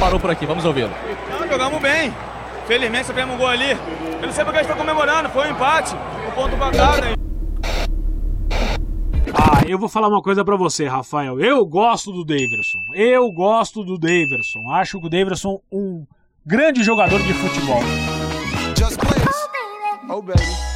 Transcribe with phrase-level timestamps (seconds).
[0.00, 0.46] parou por aqui.
[0.46, 0.90] Vamos ouvi-lo.
[1.30, 2.12] Não, jogamos bem.
[2.66, 3.70] Felizmente sabemos um gol ali.
[3.70, 5.94] Eu não sei porque a gente está comemorando, foi um empate.
[6.28, 7.20] Um ponto pra cada.
[9.32, 11.38] Ah, eu vou falar uma coisa para você, Rafael.
[11.38, 12.78] Eu gosto do Daverson.
[12.94, 14.70] Eu gosto do Daverson.
[14.72, 16.06] Acho que o Daverson um
[16.44, 17.82] grande jogador de futebol.
[18.76, 18.98] Just
[20.08, 20.40] oh, baby.
[20.40, 20.69] Uh, killer.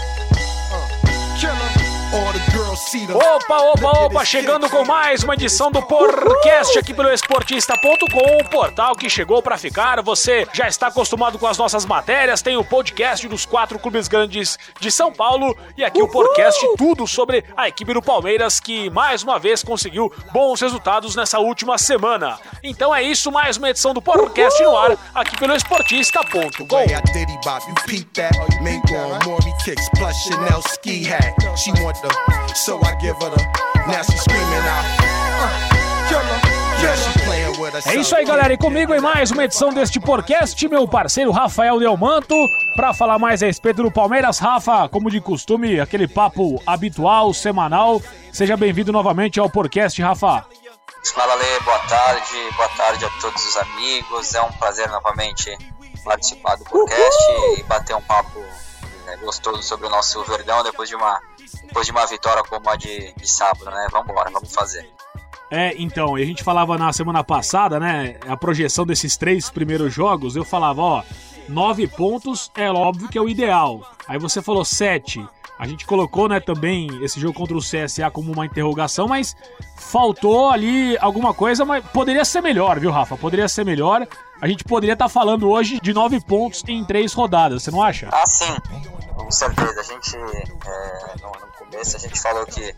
[3.14, 8.96] Opa, opa, opa, chegando com mais uma edição do Porcast aqui pelo esportista.com, o portal
[8.96, 10.02] que chegou para ficar.
[10.02, 14.58] Você já está acostumado com as nossas matérias, tem o podcast dos quatro clubes grandes
[14.80, 19.22] de São Paulo e aqui o Porcast tudo sobre a equipe do Palmeiras que mais
[19.22, 22.38] uma vez conseguiu bons resultados nessa última semana.
[22.62, 26.48] Então é isso, mais uma edição do Porcast no ar aqui pelo esportista.com.
[32.64, 33.36] So I give her the.
[33.88, 35.04] Now she's screaming out.
[37.86, 38.54] É isso aí, galera.
[38.54, 42.34] E comigo em mais uma edição deste podcast, meu parceiro Rafael Delmanto,
[42.74, 44.38] para falar mais a respeito do Palmeiras.
[44.38, 48.00] Rafa, como de costume, aquele papo habitual, semanal.
[48.32, 50.46] Seja bem-vindo novamente ao podcast, Rafa.
[51.12, 51.60] Fala, Lê.
[51.60, 52.50] Boa tarde.
[52.56, 54.34] Boa tarde a todos os amigos.
[54.34, 55.54] É um prazer novamente
[56.02, 57.58] participar do podcast Uhul.
[57.58, 58.42] e bater um papo
[59.16, 61.20] né, gostoso sobre o nosso Verdão depois de uma
[61.64, 63.88] depois de uma vitória como a de, de sábado, né?
[63.90, 64.88] Vamos embora, vamos fazer.
[65.50, 68.18] É, então, a gente falava na semana passada, né?
[68.26, 71.02] A projeção desses três primeiros jogos, eu falava, ó,
[71.48, 73.80] nove pontos é óbvio que é o ideal.
[74.06, 75.26] Aí você falou sete.
[75.56, 79.36] A gente colocou, né, também esse jogo contra o CSA como uma interrogação, mas
[79.76, 83.16] faltou ali alguma coisa, mas poderia ser melhor, viu, Rafa?
[83.16, 84.04] Poderia ser melhor.
[84.44, 87.82] A gente poderia estar tá falando hoje de nove pontos em três rodadas, você não
[87.82, 88.10] acha?
[88.12, 88.54] Ah, sim,
[89.14, 89.80] com certeza.
[89.80, 92.76] A gente, é, no, no começo, a gente falou que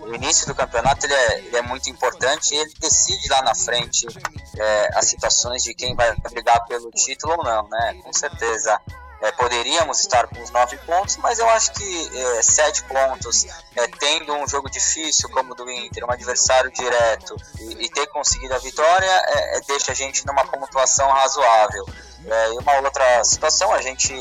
[0.00, 3.54] o início do campeonato ele é, ele é, muito importante e ele decide lá na
[3.54, 4.08] frente
[4.58, 7.94] é, as situações de quem vai brigar pelo título ou não, né?
[8.02, 8.80] Com certeza
[9.24, 13.86] é, poderíamos estar com os nove pontos, mas eu acho que é, sete pontos, é,
[13.98, 18.54] tendo um jogo difícil como o do Inter, um adversário direto, e, e ter conseguido
[18.54, 21.86] a vitória, é, é, deixa a gente numa pontuação razoável.
[22.26, 24.12] É, e uma outra situação, a gente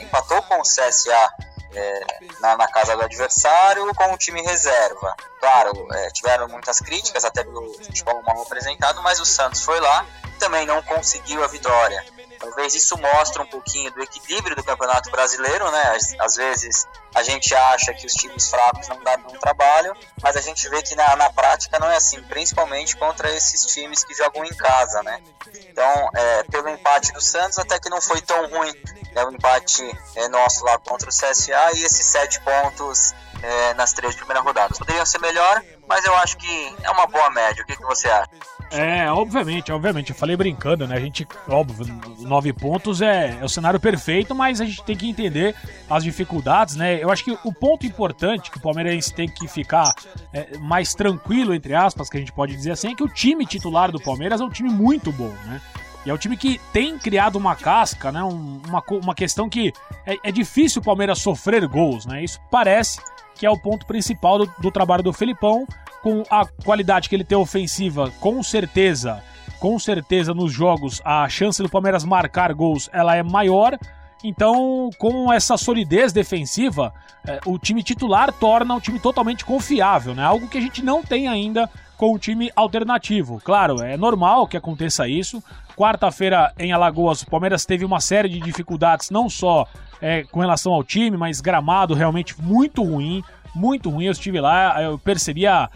[0.00, 1.30] empatou com o CSA
[1.74, 2.00] é,
[2.40, 5.14] na, na, casa do adversário com o time reserva.
[5.38, 10.06] Claro, é, tiveram muitas críticas, até pelo futebol mal apresentado, mas o Santos foi lá
[10.40, 12.02] também não conseguiu a vitória.
[12.40, 15.82] Talvez isso mostre um pouquinho do equilíbrio do Campeonato Brasileiro, né?
[15.94, 20.36] Às, às vezes a gente acha que os times fracos não dão um trabalho, mas
[20.36, 24.14] a gente vê que na, na prática não é assim, principalmente contra esses times que
[24.14, 25.20] jogam em casa, né?
[25.68, 28.72] Então, é, pelo empate do Santos, até que não foi tão ruim
[29.12, 29.82] né, o empate
[30.16, 34.78] é, nosso lá contra o CSA e esses sete pontos é, nas três primeiras rodadas.
[34.78, 37.62] Poderiam ser melhor, mas eu acho que é uma boa média.
[37.62, 38.30] O que, que você acha?
[38.70, 40.10] É, obviamente, obviamente.
[40.10, 40.96] Eu falei brincando, né?
[40.96, 41.86] A gente, óbvio,
[42.20, 45.56] nove pontos é, é o cenário perfeito, mas a gente tem que entender
[45.88, 47.02] as dificuldades, né?
[47.02, 49.92] Eu acho que o ponto importante que o Palmeirense tem que ficar
[50.32, 53.44] é, mais tranquilo, entre aspas, que a gente pode dizer assim, é que o time
[53.44, 55.60] titular do Palmeiras é um time muito bom, né?
[56.06, 58.22] E é um time que tem criado uma casca, né?
[58.22, 59.72] uma, uma questão que
[60.06, 62.24] é, é difícil o Palmeiras sofrer gols, né?
[62.24, 63.00] Isso parece
[63.34, 65.66] que é o ponto principal do, do trabalho do Felipão,
[66.02, 69.22] com a qualidade que ele tem ofensiva, com certeza,
[69.58, 73.78] com certeza nos jogos a chance do Palmeiras marcar gols ela é maior.
[74.22, 76.92] Então, com essa solidez defensiva,
[77.26, 80.22] é, o time titular torna um time totalmente confiável, né?
[80.22, 83.40] Algo que a gente não tem ainda com o time alternativo.
[83.42, 85.42] Claro, é normal que aconteça isso.
[85.76, 89.66] Quarta-feira em Alagoas, o Palmeiras teve uma série de dificuldades, não só
[90.00, 93.22] é, com relação ao time, mas gramado realmente muito ruim,
[93.54, 94.06] muito ruim.
[94.06, 95.68] Eu estive lá, eu percebi a,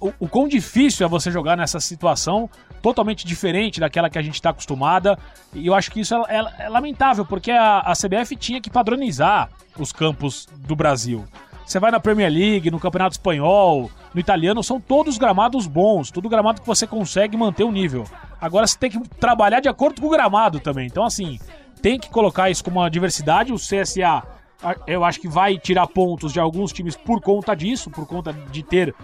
[0.00, 2.50] o, o quão difícil é você jogar nessa situação,
[2.82, 5.18] totalmente diferente daquela que a gente está acostumada.
[5.54, 8.70] E eu acho que isso é, é, é lamentável, porque a, a CBF tinha que
[8.70, 11.24] padronizar os campos do Brasil.
[11.64, 16.28] Você vai na Premier League, no Campeonato Espanhol, no italiano, são todos gramados bons, tudo
[16.28, 18.04] gramado que você consegue manter o nível.
[18.40, 20.86] Agora você tem que trabalhar de acordo com o gramado também.
[20.86, 21.38] Então, assim,
[21.82, 23.52] tem que colocar isso como uma diversidade.
[23.52, 24.22] O CSA,
[24.86, 28.62] eu acho que vai tirar pontos de alguns times por conta disso, por conta de
[28.62, 28.94] ter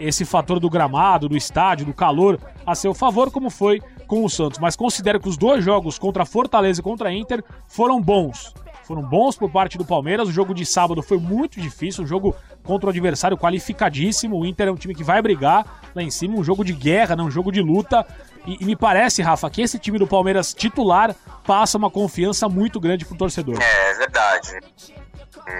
[0.00, 4.30] esse fator do gramado, do estádio, do calor a seu favor, como foi com o
[4.30, 4.58] Santos.
[4.58, 8.52] Mas considero que os dois jogos contra Fortaleza e contra Inter foram bons.
[8.84, 10.28] Foram bons por parte do Palmeiras.
[10.28, 14.38] O jogo de sábado foi muito difícil, um jogo contra o adversário qualificadíssimo.
[14.38, 17.16] O Inter é um time que vai brigar lá em cima, um jogo de guerra,
[17.16, 17.22] né?
[17.22, 18.06] um jogo de luta.
[18.46, 21.14] E, e, me parece, Rafa, que esse time do Palmeiras titular
[21.46, 23.56] passa uma confiança muito grande pro torcedor.
[23.60, 24.60] É, é verdade.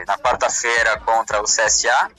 [0.07, 2.11] Na quarta-feira contra o CSA,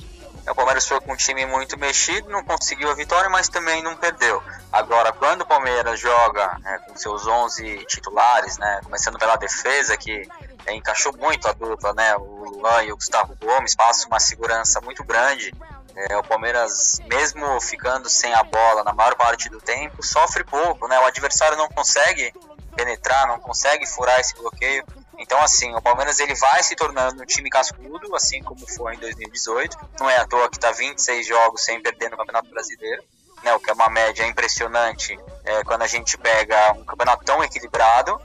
[0.48, 3.96] o Palmeiras foi com um time muito mexido, não conseguiu a vitória, mas também não
[3.96, 4.44] perdeu.
[4.72, 8.82] Agora, quando o Palmeiras joga é, com seus 11 titulares, né?
[8.84, 10.30] Começando pela defesa, que
[10.68, 12.16] é, encaixou muito a dupla, né?
[12.18, 15.52] O Luan e o Gustavo Gomes passam uma segurança muito grande.
[15.96, 20.88] É, o Palmeiras, mesmo ficando sem a bola na maior parte do tempo, sofre pouco,
[20.88, 21.00] né?
[21.00, 22.32] O adversário não consegue
[22.76, 24.86] penetrar, não consegue furar esse bloqueio.
[25.18, 29.00] Então, assim, o Palmeiras ele vai se tornando um time cascudo, assim como foi em
[29.00, 29.78] 2018.
[30.00, 33.04] Não é à toa que está 26 jogos sem perder no Campeonato Brasileiro,
[33.44, 33.54] né?
[33.54, 38.20] O que é uma média impressionante é, quando a gente pega um campeonato tão equilibrado.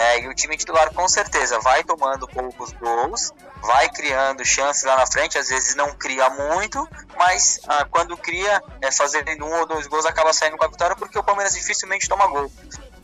[0.00, 4.96] É, e o time titular com certeza vai tomando poucos gols, vai criando chances lá
[4.96, 9.66] na frente, às vezes não cria muito, mas ah, quando cria, é, fazendo um ou
[9.66, 12.48] dois gols acaba saindo com a vitória porque o Palmeiras dificilmente toma gol.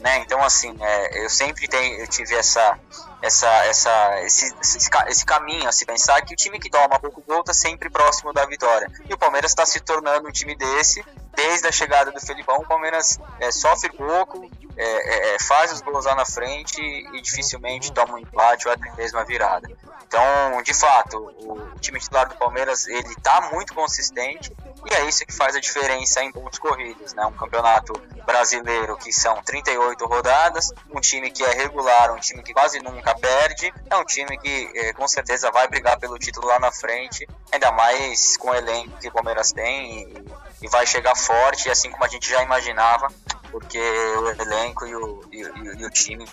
[0.05, 0.19] Né?
[0.19, 2.79] Então assim, é, eu sempre tenho, eu tive essa,
[3.23, 7.23] essa, essa, esse, esse, esse, caminho a se pensar que o time que toma pouco
[7.23, 8.87] gol está sempre próximo da vitória.
[9.09, 11.03] E o Palmeiras está se tornando um time desse
[11.35, 12.59] desde a chegada do Felipão.
[12.59, 17.21] O Palmeiras é, sofre pouco, é, é, é, faz os gols lá na frente e
[17.21, 19.69] dificilmente toma um empate ou até mesmo a virada.
[20.07, 24.55] Então, de fato, o time titular do Palmeiras ele está muito consistente
[24.89, 27.15] e é isso que faz a diferença em pontos corridos.
[27.15, 27.25] Né?
[27.27, 27.93] Um campeonato
[28.25, 33.15] brasileiro que são 38 rodadas, um time que é regular, um time que quase nunca
[33.15, 37.29] perde, é um time que é, com certeza vai brigar pelo título lá na frente,
[37.51, 40.25] ainda mais com o elenco que o Palmeiras tem e,
[40.63, 43.09] e vai chegar forte, assim como a gente já imaginava
[43.55, 46.27] porque o elenco e o, e, e, e o time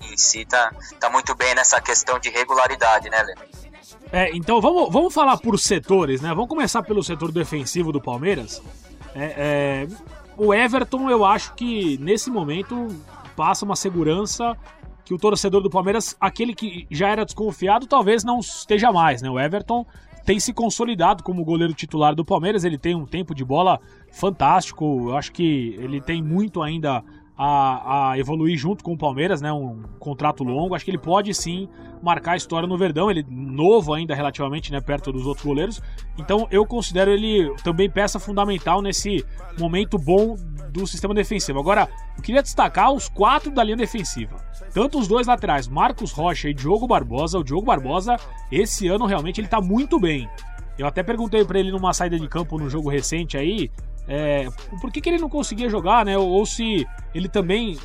[0.00, 3.34] em si tá, tá muito bem nessa questão de regularidade, né, Lê?
[4.10, 6.30] É, então vamos, vamos falar por setores, né?
[6.30, 8.62] Vamos começar pelo setor defensivo do Palmeiras.
[9.14, 9.88] É, é,
[10.34, 12.88] o Everton, eu acho que nesse momento
[13.36, 14.56] passa uma segurança
[15.04, 19.28] que o torcedor do Palmeiras, aquele que já era desconfiado, talvez não esteja mais, né?
[19.28, 19.84] O Everton
[20.30, 22.62] tem se consolidado como goleiro titular do Palmeiras.
[22.62, 23.80] Ele tem um tempo de bola
[24.12, 25.08] fantástico.
[25.08, 27.02] Eu acho que ele tem muito ainda
[27.42, 29.50] a, a, evoluir junto com o Palmeiras, né?
[29.50, 30.74] Um contrato longo.
[30.74, 31.70] Acho que ele pode sim
[32.02, 33.10] marcar a história no Verdão.
[33.10, 34.78] Ele novo ainda relativamente, né?
[34.78, 35.80] Perto dos outros goleiros.
[36.18, 39.24] Então eu considero ele também peça fundamental nesse
[39.58, 40.36] momento bom
[40.70, 41.58] do sistema defensivo.
[41.58, 44.36] Agora, eu queria destacar os quatro da linha defensiva.
[44.74, 47.38] Tanto os dois laterais, Marcos Rocha e Diogo Barbosa.
[47.38, 48.16] O Diogo Barbosa,
[48.52, 50.28] esse ano realmente ele tá muito bem.
[50.78, 53.70] Eu até perguntei para ele numa saída de campo no jogo recente aí,
[54.12, 54.48] é,
[54.80, 56.18] por que, que, ele não conseguia jogar, né?
[56.18, 56.84] Ou, ou se
[57.14, 57.78] ele também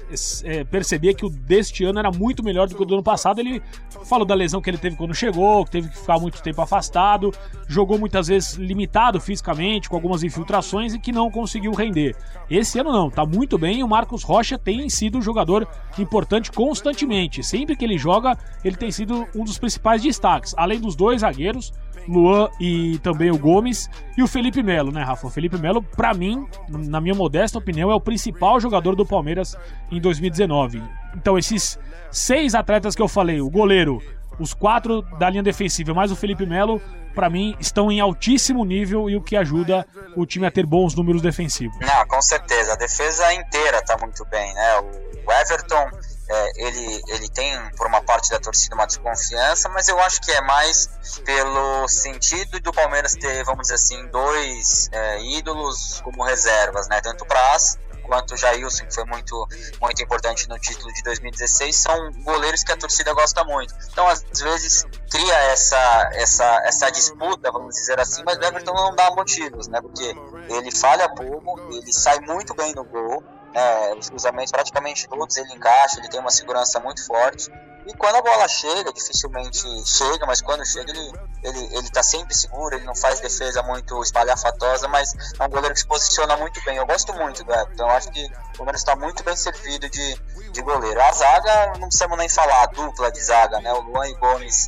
[0.44, 3.40] é, percebia que o deste ano era muito melhor do que o do ano passado.
[3.40, 3.62] Ele
[4.06, 7.32] falou da lesão que ele teve quando chegou, que teve que ficar muito tempo afastado,
[7.68, 12.16] jogou muitas vezes limitado fisicamente, com algumas infiltrações e que não conseguiu render.
[12.50, 13.84] Esse ano não, tá muito bem.
[13.84, 15.68] O Marcos Rocha tem sido um jogador
[16.00, 17.44] importante constantemente.
[17.44, 21.72] Sempre que ele joga, ele tem sido um dos principais destaques, além dos dois zagueiros
[22.08, 25.28] Luan e também o Gomes e o Felipe Melo, né, Rafa?
[25.28, 29.58] O Felipe Melo, para mim, na minha modesta opinião, é o principal jogador do Palmeiras
[29.92, 30.82] em 2019.
[31.16, 31.80] Então, esses
[32.12, 34.02] seis atletas que eu falei, o goleiro,
[34.40, 36.82] os quatro da linha defensiva, mais o Felipe Melo,
[37.14, 40.94] para mim, estão em altíssimo nível e o que ajuda o time a ter bons
[40.96, 41.78] números defensivos.
[41.80, 42.74] Não, com certeza.
[42.74, 44.80] A defesa inteira tá muito bem, né?
[45.26, 45.90] O Everton
[46.28, 50.32] é, ele, ele tem, por uma parte da torcida, uma desconfiança, mas eu acho que
[50.32, 50.90] é mais
[51.24, 57.00] pelo sentido do Palmeiras ter, vamos dizer assim, dois é, ídolos como reservas, né?
[57.02, 59.48] Tanto Praz quanto o Jailson, que foi muito,
[59.82, 63.74] muito importante no título de 2016, são goleiros que a torcida gosta muito.
[63.92, 68.96] Então, às vezes, cria essa, essa, essa disputa, vamos dizer assim, mas o Everton não
[68.96, 69.82] dá motivos, né?
[69.82, 70.16] Porque
[70.50, 73.24] ele falha pouco, ele sai muito bem no gol,
[73.56, 77.50] né, os cruzamentos praticamente todos ele encaixa, ele tem uma segurança muito forte.
[77.88, 82.34] E quando a bola chega, dificilmente chega, mas quando chega ele, ele, ele tá sempre
[82.36, 86.60] seguro, ele não faz defesa muito espalhafatosa, mas é um goleiro que se posiciona muito
[86.66, 86.78] bem.
[86.78, 90.16] Eu gosto muito do Everton, então acho que o Palmeiras está muito bem servido de,
[90.52, 91.00] de goleiro.
[91.00, 93.72] A zaga, não precisamos nem falar, a dupla de zaga, né?
[93.72, 94.68] O Luan e Gomes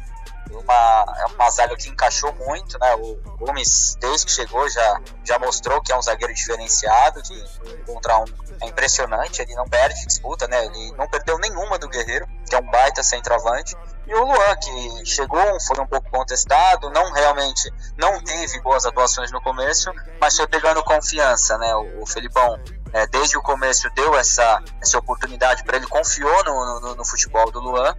[0.52, 2.96] uma, é uma zaga que encaixou muito, né?
[2.96, 7.34] O Gomes, desde que chegou, já, já mostrou que é um zagueiro diferenciado, de
[7.82, 8.26] encontrar um.
[8.60, 10.66] É impressionante, ele não perde disputa, né?
[10.66, 13.76] Ele não perdeu nenhuma do Guerreiro, que é um baita centroavante.
[14.08, 19.32] E o Luan, que chegou, foi um pouco contestado, não realmente não teve boas atuações
[19.32, 21.76] no começo, mas foi pegando confiança, né?
[21.76, 22.60] O, o Felipão,
[22.94, 27.52] é, desde o começo, deu essa, essa oportunidade para ele, confiou no, no, no futebol
[27.52, 27.96] do Luan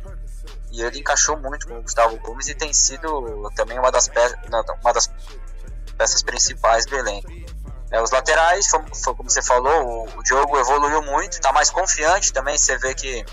[0.70, 4.38] e ele encaixou muito com o Gustavo Gomes e tem sido também uma das, peças,
[4.82, 5.10] uma das
[5.96, 7.28] peças principais do elenco.
[7.90, 12.32] É, os laterais, foi, foi, como você falou, o, o evoluiu muito, está mais confiante
[12.32, 12.56] também.
[12.58, 13.24] Você vê que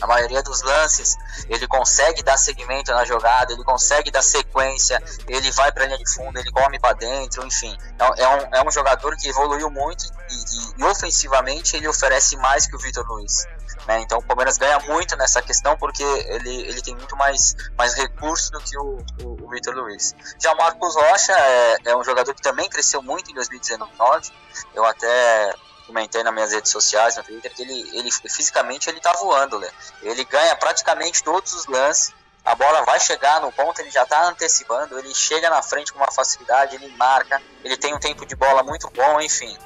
[0.00, 1.16] a maioria dos lances
[1.48, 5.98] ele consegue dar segmento na jogada, ele consegue dar sequência, ele vai para a linha
[5.98, 7.76] de fundo, ele come para dentro, enfim.
[7.98, 12.36] É, é, um, é um jogador que evoluiu muito e, e, e ofensivamente ele oferece
[12.38, 13.46] mais que o Vitor Luiz.
[13.90, 14.02] Né?
[14.02, 18.48] Então o Palmeiras ganha muito nessa questão porque ele, ele tem muito mais, mais recursos
[18.48, 20.14] do que o, o, o Vitor Luiz.
[20.38, 24.30] Já o Marcos Rocha é, é um jogador que também cresceu muito em 2019.
[24.76, 25.52] Eu até
[25.88, 29.68] comentei nas minhas redes sociais, no Twitter, que ele, ele fisicamente ele tá voando, né?
[30.02, 32.14] Ele ganha praticamente todos os lances.
[32.44, 35.98] A bola vai chegar no ponto, ele já tá antecipando, ele chega na frente com
[35.98, 39.58] uma facilidade, ele marca, ele tem um tempo de bola muito bom, enfim.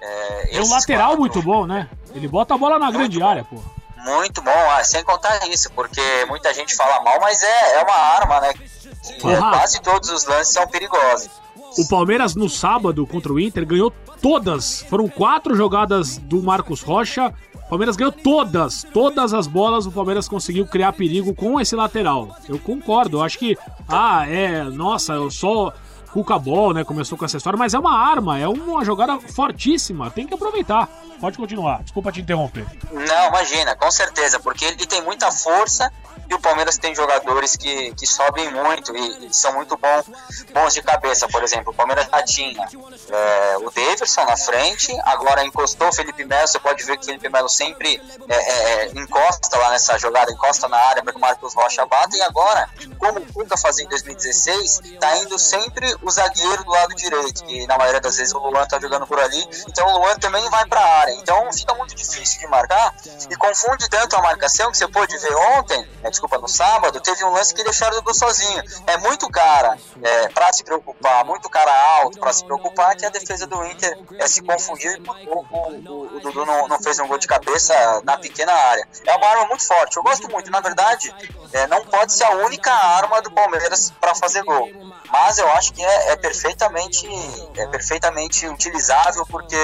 [0.00, 1.88] É, e um lateral quatro, muito bom, né?
[2.14, 3.28] Ele bota a bola na grande bom.
[3.28, 3.60] área, pô.
[4.04, 7.94] Muito bom, ah, sem contar isso, porque muita gente fala mal, mas é, é uma
[7.94, 8.54] arma, né?
[8.54, 11.30] Que, quase todos os lances são perigosos.
[11.78, 14.82] O Palmeiras no sábado contra o Inter ganhou todas.
[14.82, 17.32] Foram quatro jogadas do Marcos Rocha.
[17.54, 19.86] O Palmeiras ganhou todas, todas as bolas.
[19.86, 22.36] O Palmeiras conseguiu criar perigo com esse lateral.
[22.48, 23.18] Eu concordo.
[23.18, 23.56] Eu acho que,
[23.88, 25.72] ah, é, nossa, eu só
[26.12, 26.84] Cuca Ball, né?
[26.84, 30.10] Começou com essa história, mas é uma arma, é uma jogada fortíssima.
[30.10, 30.88] Tem que aproveitar.
[31.20, 31.82] Pode continuar.
[31.82, 32.66] Desculpa te interromper.
[32.90, 35.92] Não, imagina, com certeza, porque ele tem muita força
[36.30, 40.06] e o Palmeiras tem jogadores que, que sobem muito e, e são muito bons,
[40.54, 41.26] bons de cabeça.
[41.26, 42.68] Por exemplo, o Palmeiras já tinha
[43.08, 46.46] é, o Davidson na frente, agora encostou o Felipe Melo.
[46.46, 50.30] Você pode ver que o Felipe Melo sempre é, é, é encosta lá nessa jogada,
[50.30, 52.16] encosta na área para o Marcos Rocha bata.
[52.16, 56.94] E agora, como o Cuca fazia em 2016, tá indo sempre o zagueiro do lado
[56.94, 59.44] direito, que na maioria das vezes o Luan tá jogando por ali.
[59.68, 61.12] Então o Luan também vai para a área.
[61.14, 62.94] Então fica muito difícil de marcar
[63.28, 65.88] e confunde tanto a marcação que você pôde ver ontem.
[66.02, 68.62] Né, desculpa, no sábado, teve um lance que deixaram o Dudu sozinho.
[68.86, 73.10] É muito cara é, para se preocupar, muito cara alto para se preocupar, que a
[73.10, 77.06] defesa do Inter é se confundir o, o, o, o Dudu não, não, fez um
[77.06, 77.74] gol de cabeça
[78.04, 78.86] na pequena área.
[79.06, 80.50] É uma arma muito forte, eu gosto muito.
[80.50, 81.14] Na verdade,
[81.52, 84.68] é, não pode ser a única arma do Palmeiras para fazer gol.
[85.10, 87.08] Mas eu acho que é, é, perfeitamente
[87.56, 89.56] é perfeitamente utilizável porque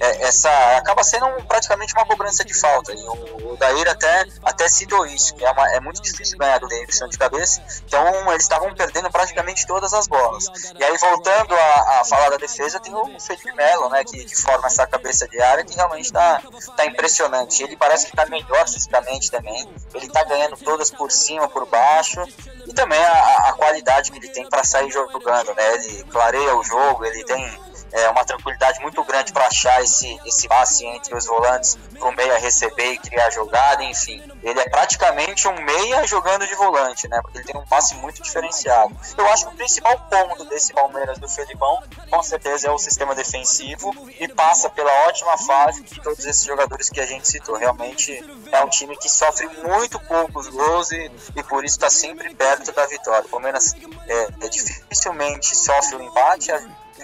[0.00, 2.92] é, essa acaba sendo um, praticamente uma cobrança de falta.
[2.92, 6.58] E o, o Daíra até, até citou isso, que é, uma, é muito difícil ganhar
[6.58, 7.62] do Davidson de cabeça.
[7.86, 10.46] Então eles estavam perdendo praticamente todas as bolas.
[10.78, 14.36] E aí, voltando a, a falar da defesa, tem o Felipe Melo, né, que, que
[14.40, 16.40] forma essa cabeça de área que realmente está
[16.76, 17.62] tá impressionante.
[17.62, 19.68] Ele parece que está melhor fisicamente também.
[19.94, 22.22] Ele está ganhando todas por cima, por baixo.
[22.66, 25.74] E também a, a qualidade que ele tem para sair jogando, né?
[25.74, 27.58] Ele clareia o jogo, ele tem
[27.94, 32.12] é, uma tranquilidade muito grande para achar esse, esse passe entre os volantes para o
[32.12, 34.20] meia receber e criar jogada, enfim.
[34.42, 37.20] Ele é praticamente um meia jogando de volante, né?
[37.22, 38.94] Porque ele tem um passe muito diferenciado.
[39.16, 43.14] Eu acho que o principal ponto desse Palmeiras do Felipão, com certeza, é o sistema
[43.14, 47.56] defensivo e passa pela ótima fase de todos esses jogadores que a gente citou.
[47.56, 52.34] Realmente é um time que sofre muito poucos gols e, e por isso está sempre
[52.34, 53.24] perto da vitória.
[53.24, 53.72] O Palmeiras
[54.08, 56.50] é, é dificilmente sofre o um empate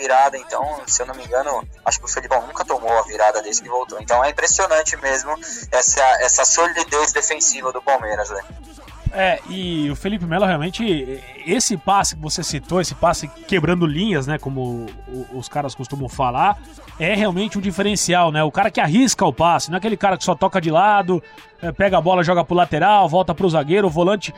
[0.00, 3.42] virada, então, se eu não me engano, acho que o Felipão nunca tomou a virada
[3.42, 4.00] desde que voltou.
[4.00, 5.32] Então é impressionante mesmo
[5.70, 8.42] essa, essa solidez defensiva do Palmeiras, né?
[9.12, 14.26] É, e o Felipe Melo realmente, esse passe que você citou, esse passe quebrando linhas,
[14.26, 14.86] né, como
[15.32, 16.58] os caras costumam falar,
[16.98, 18.44] é realmente um diferencial, né?
[18.44, 21.20] O cara que arrisca o passe, não é aquele cara que só toca de lado,
[21.60, 24.32] é, pega a bola, joga pro lateral, volta pro zagueiro, o volante.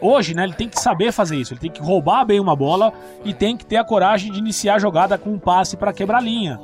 [0.00, 2.92] Hoje, né, ele tem que saber fazer isso, ele tem que roubar bem uma bola
[3.24, 6.20] e tem que ter a coragem de iniciar a jogada com um passe para quebrar
[6.20, 6.58] linha.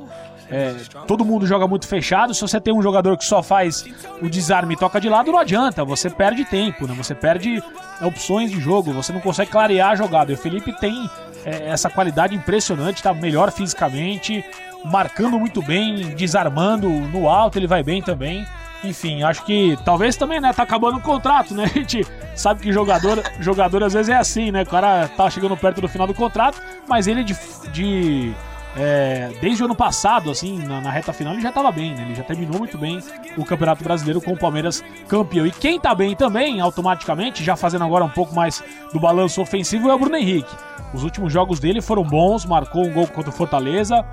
[0.53, 0.75] É,
[1.07, 2.35] todo mundo joga muito fechado.
[2.35, 3.87] Se você tem um jogador que só faz
[4.21, 5.83] o desarme e toca de lado, não adianta.
[5.83, 6.95] Você perde tempo, né?
[6.95, 7.63] Você perde
[8.03, 8.93] opções de jogo.
[8.93, 10.31] Você não consegue clarear a jogada.
[10.31, 11.09] E o Felipe tem
[11.45, 14.45] é, essa qualidade impressionante, está melhor fisicamente,
[14.85, 18.47] marcando muito bem, desarmando no alto, ele vai bem também.
[18.85, 20.53] Enfim, acho que talvez também, né?
[20.53, 21.65] Tá acabando o contrato, né?
[21.73, 24.63] A gente sabe que jogador, jogador às vezes é assim, né?
[24.63, 27.35] O cara tá chegando perto do final do contrato, mas ele de,
[27.73, 28.35] de
[28.77, 32.03] é, desde o ano passado, assim, na, na, reta final, ele já estava bem, né?
[32.03, 33.01] Ele já terminou muito bem
[33.37, 35.47] o Campeonato Brasileiro com o Palmeiras campeão.
[35.47, 39.91] E quem tá bem também, automaticamente, já fazendo agora um pouco mais do balanço ofensivo,
[39.91, 40.55] é o Bruno Henrique.
[40.95, 44.05] Os últimos jogos dele foram bons, marcou um gol contra o Fortaleza,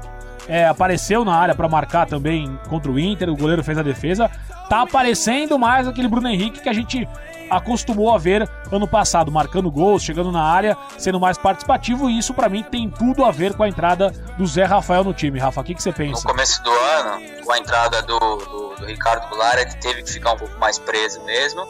[0.48, 4.30] é, apareceu na área para marcar também contra o Inter, o goleiro fez a defesa.
[4.68, 7.08] Tá aparecendo mais aquele Bruno Henrique que a gente
[7.50, 12.34] acostumou a ver ano passado, marcando gols, chegando na área, sendo mais participativo, e isso
[12.34, 15.40] para mim tem tudo a ver com a entrada do Zé Rafael no time.
[15.40, 16.22] Rafa, o que, que você pensa?
[16.22, 20.12] No começo do ano, com a entrada do, do, do Ricardo Goulart, ele teve que
[20.12, 21.68] ficar um pouco mais preso mesmo,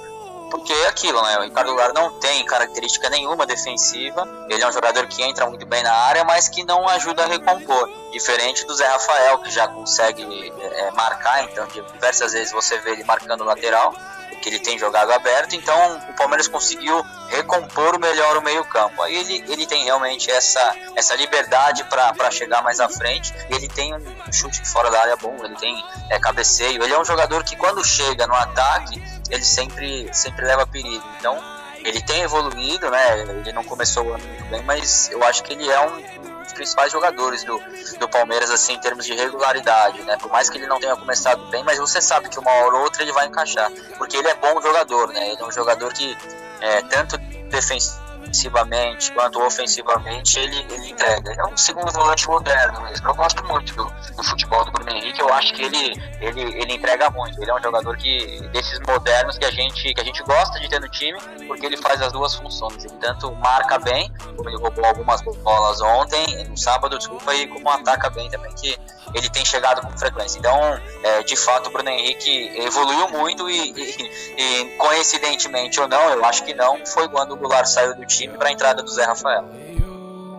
[0.50, 1.38] porque é aquilo, né?
[1.40, 4.28] O Ricardo Goulart não tem característica nenhuma defensiva.
[4.50, 7.28] Ele é um jogador que entra muito bem na área, mas que não ajuda a
[7.28, 7.90] recompor.
[8.12, 10.24] Diferente do Zé Rafael, que já consegue
[10.60, 13.94] é, marcar, então diversas vezes você vê ele marcando lateral
[14.40, 19.02] que ele tem jogado aberto, então o Palmeiras conseguiu recompor melhor o meio-campo.
[19.02, 23.34] Aí ele, ele tem realmente essa, essa liberdade para chegar mais à frente.
[23.50, 26.84] Ele tem um chute fora da área bom, ele tem é, cabeceio.
[26.84, 31.04] Ele é um jogador que quando chega no ataque, ele sempre, sempre leva perigo.
[31.20, 31.38] Então
[31.84, 33.22] ele tem evoluído, né?
[33.22, 36.54] Ele não começou o ano muito bem, mas eu acho que ele é um dos
[36.54, 37.62] principais jogadores do,
[38.00, 40.18] do Palmeiras, assim, em termos de regularidade, né?
[40.18, 42.84] Por mais que ele não tenha começado bem, mas você sabe que uma hora ou
[42.84, 45.32] outra ele vai encaixar, porque ele é bom jogador, né?
[45.32, 46.18] Ele é um jogador que
[46.62, 47.18] é, tanto
[47.50, 51.34] defensivo defensivamente quanto ofensivamente, ele, ele entrega.
[51.34, 53.10] É um segundo volante moderno mesmo.
[53.10, 53.84] Eu gosto muito do,
[54.16, 57.42] do, futebol do Bruno Henrique, eu acho que ele, ele, ele entrega muito.
[57.42, 60.70] Ele é um jogador que desses modernos que a gente que a gente gosta de
[60.70, 62.86] ter no time, porque ele faz as duas funções.
[62.86, 67.70] Ele tanto marca bem, como ele roubou algumas bolas ontem, no sábado, desculpa, e como
[67.70, 68.78] ataca bem também, que
[69.14, 70.38] ele tem chegado com frequência.
[70.38, 76.10] Então, é, de fato, o Bruno Henrique evoluiu muito e, e, e, coincidentemente ou não,
[76.12, 78.90] eu acho que não, foi quando o Goulart saiu do time para a entrada do
[78.90, 79.46] Zé Rafael.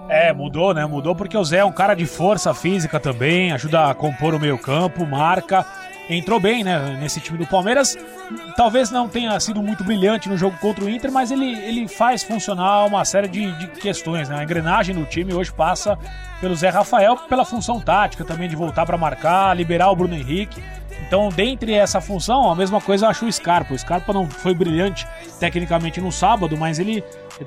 [0.08, 0.84] É, mudou, né?
[0.86, 4.40] Mudou porque o Zé é um cara de força física também, ajuda a compor o
[4.40, 5.64] meio-campo, marca
[6.16, 7.96] entrou bem, né, nesse time do Palmeiras.
[8.56, 12.22] Talvez não tenha sido muito brilhante no jogo contra o Inter, mas ele, ele faz
[12.22, 14.38] funcionar uma série de, de questões, né?
[14.38, 15.98] A engrenagem do time hoje passa
[16.40, 20.62] pelo Zé Rafael, pela função tática também de voltar para marcar, liberar o Bruno Henrique.
[21.06, 23.74] Então, dentre essa função, a mesma coisa eu acho o Scarpa.
[23.74, 25.06] O Scarpa não foi brilhante
[25.38, 27.02] tecnicamente no sábado, mas ele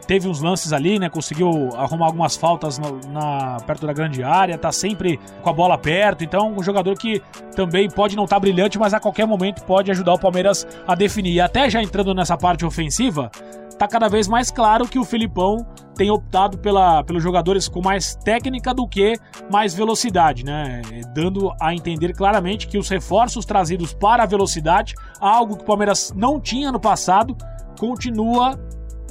[0.08, 1.10] teve uns lances ali, né?
[1.10, 6.24] Conseguiu arrumar algumas faltas na, perto da grande área, tá sempre com a bola perto.
[6.24, 7.22] Então, um jogador que
[7.56, 10.96] também pode não estar tá brilhante, mas a qualquer momento pode ajudar o Palmeiras a
[10.96, 11.34] definir.
[11.34, 13.32] E até já entrando nessa parte ofensiva,
[13.78, 15.66] tá cada vez mais claro que o Filipão
[15.96, 19.18] tem optado pela, pelos jogadores com mais técnica do que
[19.52, 20.82] mais velocidade, né?
[21.14, 26.12] Dando a entender claramente que os reforços trazidos para a velocidade, algo que o Palmeiras
[26.16, 27.36] não tinha no passado,
[27.78, 28.60] continua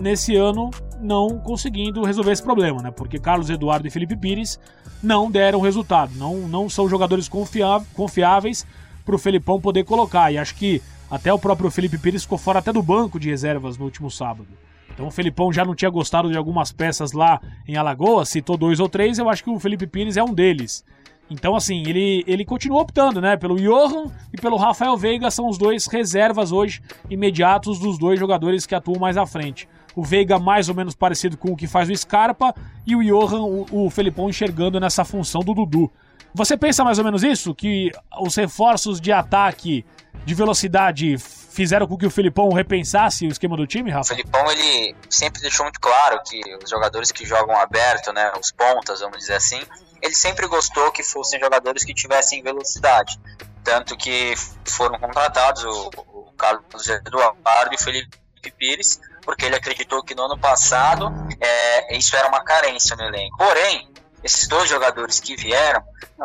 [0.01, 2.91] nesse ano não conseguindo resolver esse problema, né?
[2.91, 4.59] Porque Carlos Eduardo e Felipe Pires
[5.03, 8.65] não deram resultado, não, não são jogadores confiáveis
[9.05, 10.31] para o Felipão poder colocar.
[10.31, 10.81] E acho que
[11.13, 14.49] até o próprio Felipe Pires ficou fora até do banco de reservas no último sábado.
[14.95, 18.81] Então o Felipão já não tinha gostado de algumas peças lá em Alagoas, citou dois
[18.81, 20.83] ou três, eu acho que o Felipe Pires é um deles.
[21.31, 23.37] Então, assim, ele, ele continua optando, né?
[23.37, 28.65] Pelo Johan e pelo Rafael Veiga, são os dois reservas hoje imediatos dos dois jogadores
[28.65, 31.89] que atuam mais à frente o Veiga mais ou menos parecido com o que faz
[31.89, 32.55] o Scarpa
[32.87, 35.91] e o Johan, o, o Felipão enxergando nessa função do Dudu.
[36.35, 37.55] Você pensa mais ou menos isso?
[37.55, 39.85] Que os reforços de ataque,
[40.25, 44.13] de velocidade, fizeram com que o Felipão repensasse o esquema do time, Rafa?
[44.13, 48.53] O Felipão, ele sempre deixou muito claro que os jogadores que jogam aberto, né, os
[48.53, 49.61] pontas, vamos dizer assim,
[50.01, 53.19] ele sempre gostou que fossem jogadores que tivessem velocidade.
[53.65, 58.19] Tanto que foram contratados o, o Carlos Eduardo e o Felipe
[58.59, 63.37] Pires porque ele acreditou que no ano passado é, isso era uma carência no elenco.
[63.39, 63.92] Porém,
[64.23, 65.83] esses dois jogadores que vieram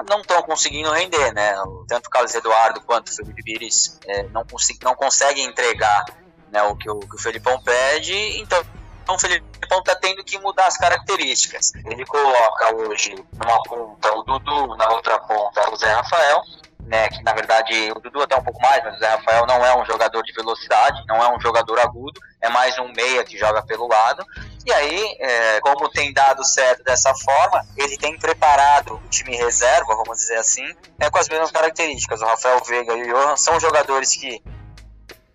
[0.07, 1.55] não estão conseguindo render, né?
[1.87, 4.45] Tanto o Carlos Eduardo quanto o Felipe Pires é, não,
[4.83, 6.05] não conseguem entregar
[6.51, 8.63] né, o, que o, que o Felipão pede, então
[9.07, 11.73] então o Felipão está tendo que mudar as características.
[11.85, 16.41] Ele coloca hoje numa ponta o Dudu, na outra ponta o Zé Rafael,
[16.81, 19.65] né, que na verdade o Dudu até um pouco mais, mas o Zé Rafael não
[19.65, 23.37] é um jogador de velocidade, não é um jogador agudo, é mais um meia que
[23.37, 24.25] joga pelo lado.
[24.67, 29.95] E aí, é, como tem dado certo dessa forma, ele tem preparado o time reserva,
[29.95, 32.21] vamos dizer assim, é, com as mesmas características.
[32.21, 34.43] O Rafael Veiga e o Johan são jogadores que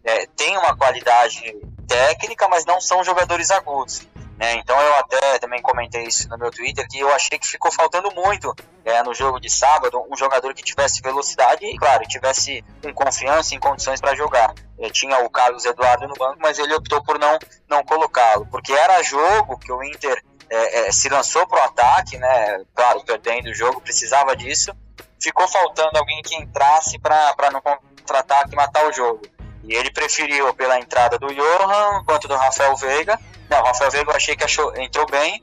[0.05, 1.41] é, têm uma qualidade
[1.89, 4.07] técnica, mas não são jogadores agudos.
[4.43, 4.55] Né?
[4.55, 8.13] Então eu até também comentei isso no meu Twitter que eu achei que ficou faltando
[8.13, 8.53] muito
[8.85, 13.55] é, no jogo de sábado um jogador que tivesse velocidade e, claro, tivesse com confiança
[13.55, 14.53] em condições para jogar.
[14.77, 18.73] Eu tinha o Carlos Eduardo no banco, mas ele optou por não, não colocá-lo, porque
[18.73, 22.65] era jogo que o Inter é, é, se lançou para o ataque, né?
[22.75, 24.75] claro, perdendo o jogo, precisava disso.
[25.23, 29.23] Ficou faltando alguém que entrasse para no contra-ataque matar o jogo.
[29.65, 33.19] E ele preferiu pela entrada do Johan quanto do Rafael Veiga.
[33.49, 35.43] Não, o Rafael Veiga eu achei que achou, entrou bem,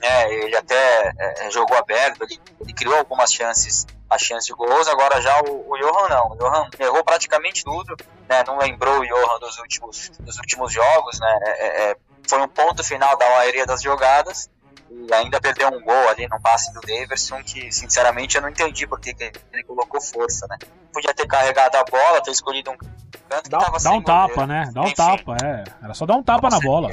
[0.00, 4.54] né, ele até é, é, jogou aberto, ele, ele, criou algumas chances, a chance de
[4.54, 7.96] gols, agora já o, o Johan não, o Johan errou praticamente tudo,
[8.28, 12.40] né, não lembrou o Johan dos últimos, dos últimos jogos, né, é, é, é foi
[12.40, 14.48] um ponto final da maioria das jogadas,
[14.90, 18.86] e ainda perdeu um gol ali no passe do Daverson, que sinceramente eu não entendi
[18.86, 19.14] porque
[19.52, 20.56] ele colocou força, né.
[20.92, 24.46] Podia ter carregado a bola, ter escolhido um canto dá, que tava Dá um tapa,
[24.46, 26.90] né, dá um Enfim, tapa, é, era só dar um tapa na bola.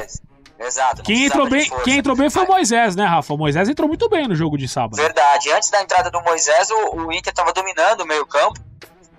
[0.60, 1.04] Exato.
[1.04, 3.34] Quem entrou, bem, quem entrou bem foi o Moisés, né, Rafa?
[3.34, 4.96] O Moisés entrou muito bem no jogo de sábado.
[4.96, 5.52] Verdade.
[5.52, 8.60] Antes da entrada do Moisés, o, o Inter estava dominando o meio-campo.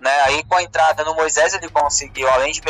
[0.01, 0.11] Né?
[0.23, 2.61] Aí com a entrada no Moisés, ele conseguiu, além de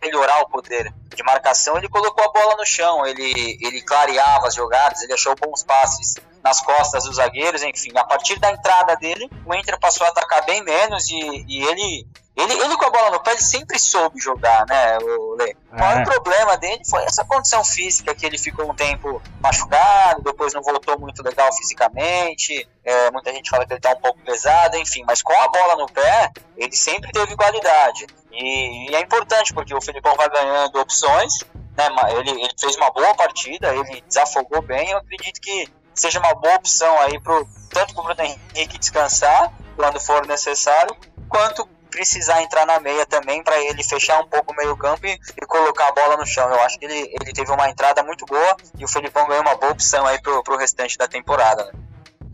[0.00, 4.54] melhorar o poder de marcação, ele colocou a bola no chão, ele, ele clareava as
[4.54, 9.30] jogadas, ele achou bons passes nas costas dos zagueiros, enfim, a partir da entrada dele,
[9.46, 13.10] o Inter passou a atacar bem menos e, e ele ele, ele com a bola
[13.10, 15.54] no pé, ele sempre soube jogar, né, o Lê?
[15.70, 16.04] O maior é.
[16.04, 20.98] problema dele foi essa condição física, que ele ficou um tempo machucado, depois não voltou
[20.98, 25.20] muito legal fisicamente, é, muita gente fala que ele tá um pouco pesado, enfim, mas
[25.20, 28.06] com a bola no pé, ele sempre teve qualidade.
[28.32, 31.34] E, e é importante, porque o Felipão vai ganhando opções,
[31.76, 36.34] né, ele, ele fez uma boa partida, ele desafogou bem, eu acredito que seja uma
[36.34, 40.94] boa opção aí pro, tanto para o Bruno Henrique descansar quando for necessário,
[41.28, 45.46] quanto precisar entrar na meia também para ele fechar um pouco o meio-campo e, e,
[45.46, 46.48] colocar a bola no chão.
[46.48, 49.54] Eu acho que ele, ele teve uma entrada muito boa e o Felipão ganhou uma
[49.56, 51.64] boa opção aí pro, pro restante da temporada.
[51.64, 51.72] Né?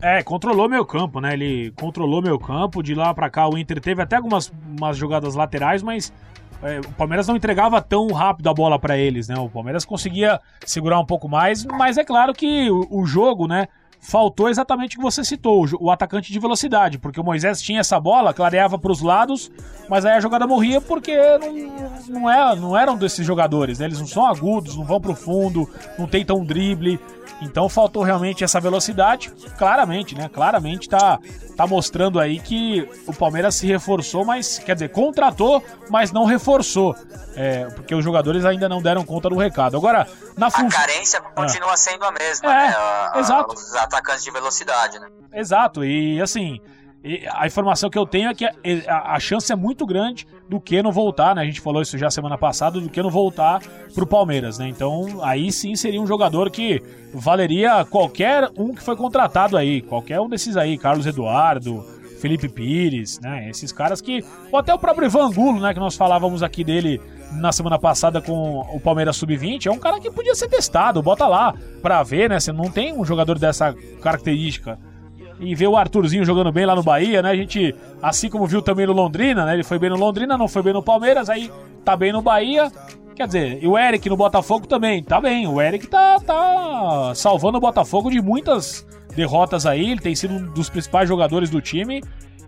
[0.01, 1.33] É, controlou meu campo, né?
[1.33, 2.81] Ele controlou meu campo.
[2.81, 6.13] De lá para cá, o Inter teve até algumas umas jogadas laterais, mas
[6.61, 9.37] é, o Palmeiras não entregava tão rápido a bola para eles, né?
[9.37, 13.67] O Palmeiras conseguia segurar um pouco mais, mas é claro que o, o jogo, né?
[14.01, 17.99] faltou exatamente o que você citou, o atacante de velocidade, porque o Moisés tinha essa
[17.99, 19.51] bola, clareava para os lados,
[19.89, 23.85] mas aí a jogada morria porque não, não, é, não eram desses jogadores, né?
[23.85, 26.99] eles não são agudos, não vão para o fundo, não tentam um drible,
[27.41, 30.29] então faltou realmente essa velocidade, claramente, né?
[30.29, 31.19] Claramente tá,
[31.55, 36.95] tá mostrando aí que o Palmeiras se reforçou, mas quer dizer, contratou, mas não reforçou.
[37.35, 39.77] É, porque os jogadores ainda não deram conta do recado.
[39.77, 40.67] Agora, na função.
[40.67, 41.77] A carência continua ah.
[41.77, 42.75] sendo a mesma, é, né?
[42.75, 43.53] A, exato.
[43.53, 45.07] Os atacantes de velocidade, né?
[45.31, 46.59] Exato, e assim,
[47.31, 50.83] a informação que eu tenho é que a, a, chance é muito grande do que
[50.83, 51.41] não voltar, né?
[51.41, 53.61] A gente falou isso já semana passada, do que não voltar
[53.93, 54.67] pro Palmeiras, né?
[54.67, 56.83] Então, aí sim seria um jogador que
[57.13, 61.85] valeria qualquer um que foi contratado aí, qualquer um desses aí, Carlos Eduardo,
[62.19, 63.49] Felipe Pires, né?
[63.49, 64.23] Esses caras que.
[64.51, 65.73] Ou até o próprio Ivan Angulo, né?
[65.73, 69.67] Que nós falávamos aqui dele na semana passada com o Palmeiras Sub-20.
[69.67, 72.39] É um cara que podia ser testado, bota lá pra ver, né?
[72.39, 74.77] Você não tem um jogador dessa característica
[75.39, 77.31] e ver o Arthurzinho jogando bem lá no Bahia, né?
[77.31, 79.53] A gente, assim como viu também no Londrina, né?
[79.53, 81.51] Ele foi bem no Londrina, não foi bem no Palmeiras, aí
[81.83, 82.71] tá bem no Bahia.
[83.15, 85.47] Quer dizer, e o Eric no Botafogo também, tá bem.
[85.47, 89.91] O Eric tá, tá salvando o Botafogo de muitas derrotas aí.
[89.91, 92.01] Ele tem sido um dos principais jogadores do time,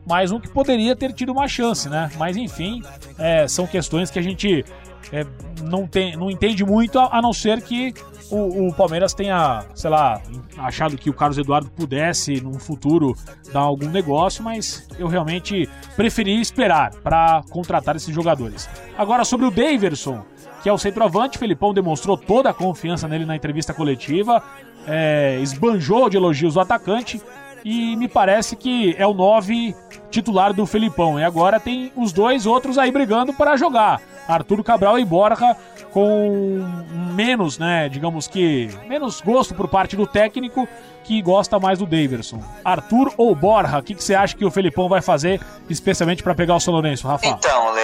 [0.08, 2.10] mas um que poderia ter tido uma chance, né?
[2.18, 2.82] Mas enfim,
[3.18, 4.66] é, são questões que a gente
[5.12, 5.26] é,
[5.62, 7.94] não, tem, não entende muito, a não ser que
[8.32, 10.22] o, o, Palmeiras tenha, sei lá,
[10.58, 13.16] achado que o Carlos Eduardo pudesse, num futuro,
[13.52, 18.70] dar algum negócio, mas eu realmente preferi esperar para contratar esses jogadores.
[18.98, 20.24] Agora, sobre o Daverson,
[20.64, 24.42] que é o centroavante, Felipão demonstrou toda a confiança nele na entrevista coletiva,
[24.88, 27.22] é, esbanjou de elogios o atacante
[27.64, 29.76] e me parece que é o 9
[30.10, 31.20] titular do Felipão.
[31.20, 34.02] E agora tem os dois outros aí brigando para jogar.
[34.28, 35.56] Arthur Cabral e Borja
[35.92, 36.66] com
[37.14, 40.68] menos, né, digamos que, menos gosto por parte do técnico
[41.04, 42.42] que gosta mais do Daverson.
[42.64, 46.34] Arthur ou Borja, o que, que você acha que o Felipão vai fazer, especialmente para
[46.34, 47.26] pegar o São Lourenço, Rafa?
[47.26, 47.78] Então,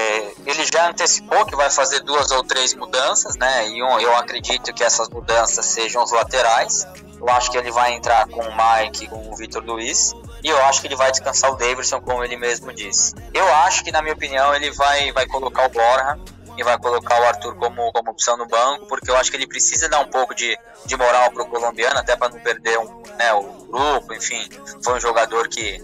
[0.46, 4.84] ele já antecipou que vai fazer duas ou três mudanças, né, e eu acredito que
[4.84, 6.88] essas mudanças sejam os laterais.
[7.20, 10.14] Eu acho que ele vai entrar com o Mike com o Vitor Luiz.
[10.44, 13.14] E eu acho que ele vai descansar o Davidson, como ele mesmo disse.
[13.34, 16.18] Eu acho que, na minha opinião, ele vai, vai colocar o Borja
[16.58, 19.48] e vai colocar o Arthur como, como opção no banco, porque eu acho que ele
[19.48, 23.04] precisa dar um pouco de, de moral para o colombiano, até para não perder um,
[23.18, 24.50] né, o grupo, enfim.
[24.84, 25.84] Foi um jogador que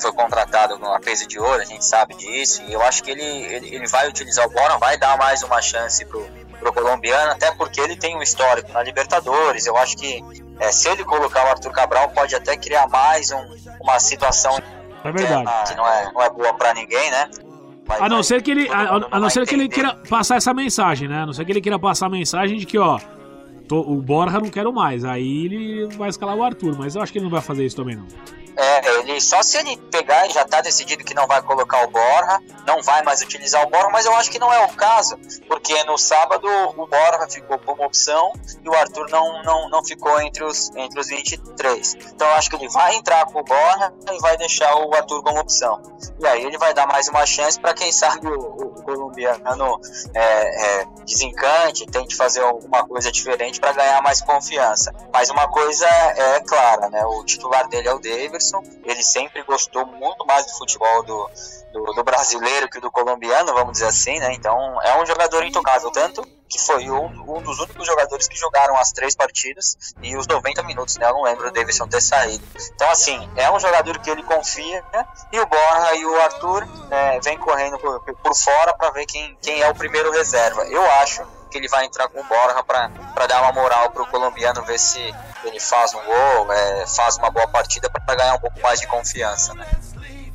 [0.00, 3.22] foi contratado no peso de ouro, a gente sabe disso, e eu acho que ele,
[3.22, 6.26] ele, ele vai utilizar o Boran, vai dar mais uma chance pro,
[6.58, 10.22] pro colombiano, até porque ele tem um histórico na Libertadores, eu acho que
[10.58, 13.44] é, se ele colocar o Arthur Cabral, pode até criar mais um,
[13.80, 14.58] uma situação
[15.04, 15.68] é verdade.
[15.68, 17.30] que não é, não é boa para ninguém, né?
[17.84, 20.36] Vai, a não vai, ser que ele, a, a não ser que ele queira passar
[20.36, 21.22] essa mensagem, né?
[21.22, 22.98] A não ser que ele queira passar a mensagem de que, ó,
[23.68, 25.04] tô, o Borja não quero mais.
[25.04, 27.76] Aí ele vai escalar o Arthur, mas eu acho que ele não vai fazer isso
[27.76, 28.06] também não.
[28.56, 31.90] É, ele só se ele pegar e já tá decidido que não vai colocar o
[31.90, 35.18] Borja, não vai mais utilizar o Borja, mas eu acho que não é o caso,
[35.46, 38.32] porque no sábado o Borja ficou como opção
[38.64, 41.94] e o Arthur não, não, não ficou entre os, entre os 23.
[42.14, 45.22] Então eu acho que ele vai entrar com o Borja e vai deixar o Arthur
[45.22, 45.82] como opção.
[46.18, 49.80] E aí ele vai dar mais uma chance para quem sabe o, o colombiano
[50.14, 54.94] é, é, desencante, tente fazer alguma coisa diferente para ganhar mais confiança.
[55.12, 57.04] Mas uma coisa é clara, né?
[57.04, 58.62] O titular dele é o Davis Davidson.
[58.84, 61.30] Ele sempre gostou muito mais do futebol do,
[61.72, 64.32] do, do, brasileiro que do colombiano, vamos dizer assim, né?
[64.34, 68.76] Então é um jogador intocável, tanto que foi um, um, dos únicos jogadores que jogaram
[68.76, 71.08] as três partidas e os 90 minutos, né?
[71.08, 72.44] Eu não lembro o Davidson ter saído.
[72.74, 75.04] Então, assim, é um jogador que ele confia, né?
[75.32, 79.36] E o Borja e o Arthur né, vem correndo por, por fora para ver quem,
[79.42, 80.64] quem é o primeiro reserva.
[80.66, 84.62] Eu acho que ele vai entrar com o Borja para dar uma moral pro colombiano,
[84.62, 85.00] ver se
[85.44, 88.86] ele faz um gol, é, faz uma boa partida para ganhar um pouco mais de
[88.86, 89.66] confiança, né?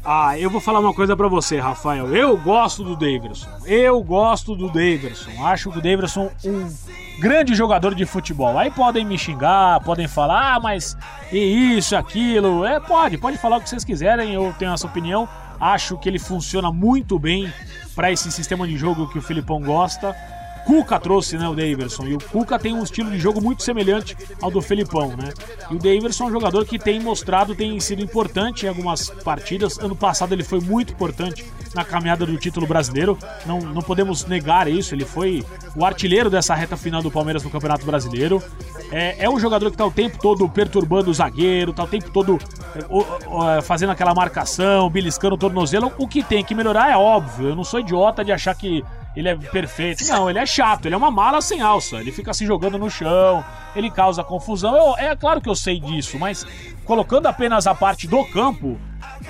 [0.04, 2.16] Ah, eu vou falar uma coisa para você, Rafael.
[2.16, 3.48] Eu gosto do Davidson.
[3.66, 5.46] Eu gosto do Davidson.
[5.46, 6.76] Acho o Davidson um
[7.20, 8.58] grande jogador de futebol.
[8.58, 10.98] Aí podem me xingar, podem falar, ah, mas
[11.32, 12.66] e isso, aquilo.
[12.66, 14.34] É, pode, pode falar o que vocês quiserem.
[14.34, 15.30] Eu tenho essa opinião.
[15.60, 17.54] Acho que ele funciona muito bem
[17.96, 20.16] para esse sistema de jogo que o Filipão gosta.
[20.66, 22.08] Cuca trouxe, né, o Daverson.
[22.08, 25.32] E o Cuca tem um estilo de jogo muito semelhante ao do Felipão, né?
[25.70, 29.78] E o Daverson é um jogador que tem mostrado, tem sido importante em algumas partidas.
[29.80, 33.18] Ano passado ele foi muito importante na caminhada do título brasileiro.
[33.46, 34.94] Não, não podemos negar isso.
[34.94, 35.44] Ele foi
[35.76, 38.44] o artilheiro dessa reta final do Palmeiras no Campeonato Brasileiro.
[38.92, 42.10] É, é um jogador que está o tempo todo perturbando o zagueiro, está o tempo
[42.12, 42.38] todo
[42.76, 45.92] é, é, fazendo aquela marcação, beliscando o tornozelo.
[45.98, 47.50] O que tem que melhorar é óbvio.
[47.50, 48.84] Eu não sou idiota de achar que
[49.16, 50.06] ele é perfeito.
[50.08, 51.98] Não, ele é chato, ele é uma mala sem alça.
[51.98, 53.44] Ele fica se jogando no chão,
[53.76, 54.76] ele causa confusão.
[54.76, 56.46] Eu, é claro que eu sei disso, mas
[56.86, 58.80] colocando apenas a parte do campo,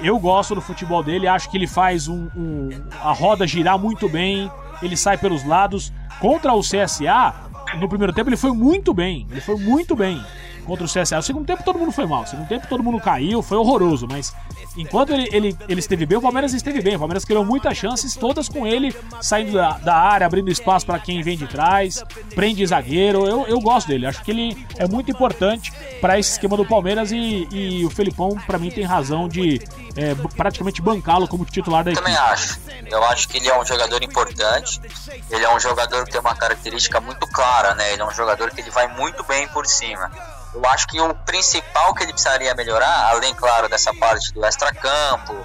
[0.02, 2.70] eu gosto do futebol dele, acho que ele faz um, um,
[3.02, 5.92] a roda girar muito bem, ele sai pelos lados.
[6.20, 7.34] Contra o CSA,
[7.80, 10.24] no primeiro tempo ele foi muito bem, ele foi muito bem
[10.66, 11.18] contra o CSA.
[11.18, 14.08] No segundo tempo todo mundo foi mal, no segundo tempo todo mundo caiu, foi horroroso,
[14.10, 14.34] mas
[14.78, 16.96] enquanto ele, ele, ele esteve bem, o Palmeiras esteve bem.
[16.96, 21.00] O Palmeiras criou muitas chances, todas com ele saindo da, da área, abrindo espaço para
[21.00, 22.04] quem vem de trás,
[22.36, 23.26] prende zagueiro.
[23.26, 27.12] Eu, eu gosto dele, acho que ele é muito importante para esse esquema do Palmeiras
[27.12, 29.62] e, e o Felipão, para mim, tem razão de
[29.96, 32.04] é, praticamente bancá-lo como titular da equipe.
[32.04, 32.60] Também acho.
[32.86, 34.82] Eu acho que ele é um jogador importante.
[35.30, 37.94] Ele é um jogador que tem uma característica muito clara, né?
[37.94, 40.12] Ele é um jogador que ele vai muito bem por cima.
[40.54, 45.36] Eu acho que o principal que ele precisaria melhorar, além, claro, dessa parte do extracampo,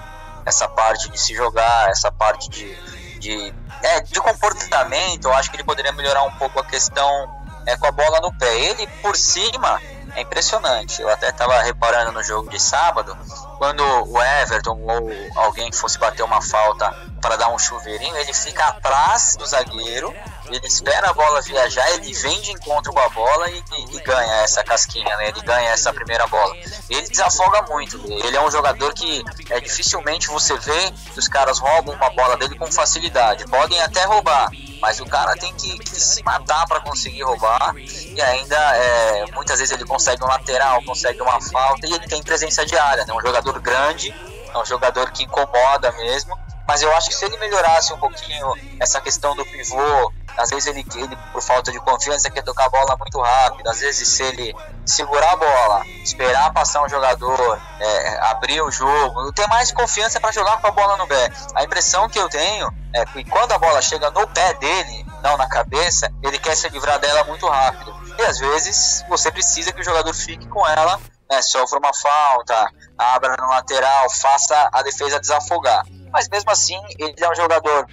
[0.45, 5.57] essa parte de se jogar, essa parte de, de, é, de comportamento, eu acho que
[5.57, 7.29] ele poderia melhorar um pouco a questão
[7.65, 8.53] é, com a bola no pé.
[8.59, 9.81] Ele, por cima,
[10.15, 11.01] é impressionante.
[11.01, 13.17] Eu até estava reparando no jogo de sábado,
[13.57, 16.89] quando o Everton ou alguém que fosse bater uma falta
[17.21, 20.13] para dar um chuveirinho, ele fica atrás do zagueiro
[20.49, 24.01] ele espera a bola viajar, ele vem de encontro com a bola e, e, e,
[24.01, 25.29] ganha essa casquinha, né?
[25.29, 26.55] Ele ganha essa primeira bola.
[26.89, 27.97] Ele desafoga muito.
[28.07, 32.37] Ele é um jogador que é dificilmente você vê que os caras roubam uma bola
[32.37, 33.45] dele com facilidade.
[33.45, 34.49] Podem até roubar,
[34.81, 37.75] mas o cara tem que, que se matar para conseguir roubar.
[37.77, 42.21] E ainda é, muitas vezes ele consegue um lateral, consegue uma falta e ele tem
[42.21, 43.01] presença de área.
[43.01, 43.13] É né?
[43.13, 44.13] um jogador grande,
[44.53, 46.37] é um jogador que incomoda mesmo.
[46.67, 50.67] Mas eu acho que se ele melhorasse um pouquinho essa questão do pivô, às vezes
[50.67, 53.67] ele, ele, por falta de confiança, quer tocar a bola muito rápido.
[53.67, 59.33] Às vezes, se ele segurar a bola, esperar passar um jogador, é, abrir o jogo,
[59.33, 61.31] ter mais confiança para jogar com a bola no pé.
[61.55, 65.37] A impressão que eu tenho é que quando a bola chega no pé dele, não
[65.37, 67.95] na cabeça, ele quer se livrar dela muito rápido.
[68.19, 72.71] E às vezes você precisa que o jogador fique com ela, né, sofra uma falta,
[72.97, 75.83] abra no lateral, faça a defesa desafogar.
[76.11, 77.87] Mas mesmo assim, ele é um jogador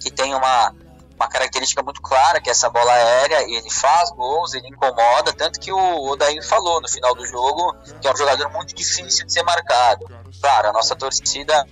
[0.00, 0.74] que tem uma
[1.22, 5.60] uma característica muito clara, que é essa bola aérea, ele faz gols, ele incomoda, tanto
[5.60, 9.32] que o Odair falou no final do jogo que é um jogador muito difícil de
[9.32, 10.06] ser marcado.
[10.40, 11.66] Claro, a nossa torcida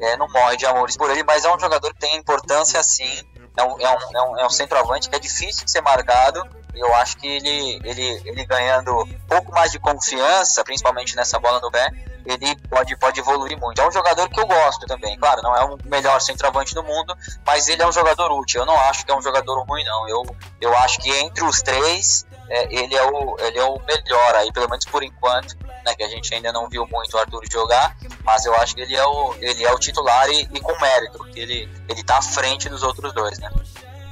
[0.00, 3.22] é, não morre de amores por ele, mas é um jogador que tem importância sim,
[3.56, 6.42] é um, é um, é um, é um centroavante que é difícil de ser marcado,
[6.74, 11.60] eu acho que ele, ele, ele ganhando um pouco mais de confiança, principalmente nessa bola
[11.60, 11.90] no pé,
[12.26, 13.80] ele pode, pode evoluir muito.
[13.80, 15.16] É um jogador que eu gosto também.
[15.16, 18.60] Claro, não é o melhor centroavante do mundo, mas ele é um jogador útil.
[18.60, 20.08] Eu não acho que é um jogador ruim, não.
[20.08, 24.34] Eu, eu acho que entre os três, é, ele, é o, ele é o melhor
[24.34, 25.56] aí, pelo menos por enquanto.
[25.86, 28.80] Né, que a gente ainda não viu muito o Arthur jogar, mas eu acho que
[28.80, 32.18] ele é o, ele é o titular e, e com mérito, porque ele, ele tá
[32.18, 33.48] à frente dos outros dois, né?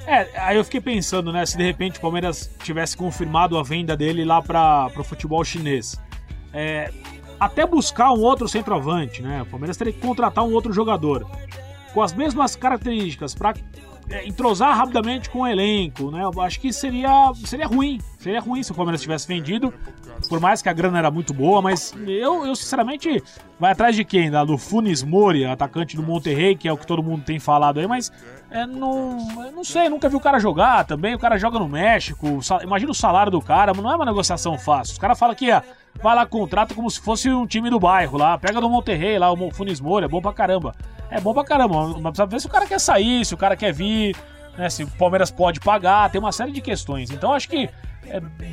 [0.07, 3.97] É, aí eu fiquei pensando, né, se de repente o Palmeiras tivesse confirmado a venda
[3.97, 5.99] dele lá para o futebol chinês.
[6.53, 6.93] É,
[7.39, 9.43] até buscar um outro centroavante, né?
[9.43, 11.27] O Palmeiras teria que contratar um outro jogador
[11.93, 13.55] com as mesmas características para
[14.11, 16.23] é, entrosar rapidamente com o elenco, né?
[16.25, 18.01] Eu acho que seria, seria ruim.
[18.25, 19.71] Seria ruim se o Palmeiras tivesse vendido,
[20.31, 23.23] por mais que a grana era muito boa, mas eu, eu sinceramente,
[23.61, 24.31] vai atrás de quem?
[24.31, 27.81] Da, do Funes Mori, atacante do Monterrey, que é o que todo mundo tem falado
[27.81, 28.11] aí, mas
[28.51, 29.19] é, não,
[29.53, 31.15] não sei, nunca vi o cara jogar também.
[31.15, 34.95] O cara joga no México, imagina o salário do cara, não é uma negociação fácil.
[34.95, 35.63] Os caras falam que ah,
[36.03, 39.31] vai lá, contrata como se fosse um time do bairro lá, pega no Monterrey lá,
[39.31, 40.75] o Funes Mori, é bom pra caramba.
[41.11, 43.55] É bom pra caramba, mas precisa ver se o cara quer sair, se o cara
[43.55, 44.17] quer vir,
[44.57, 47.11] né, se o Palmeiras pode pagar, tem uma série de questões.
[47.11, 47.71] Então acho que é,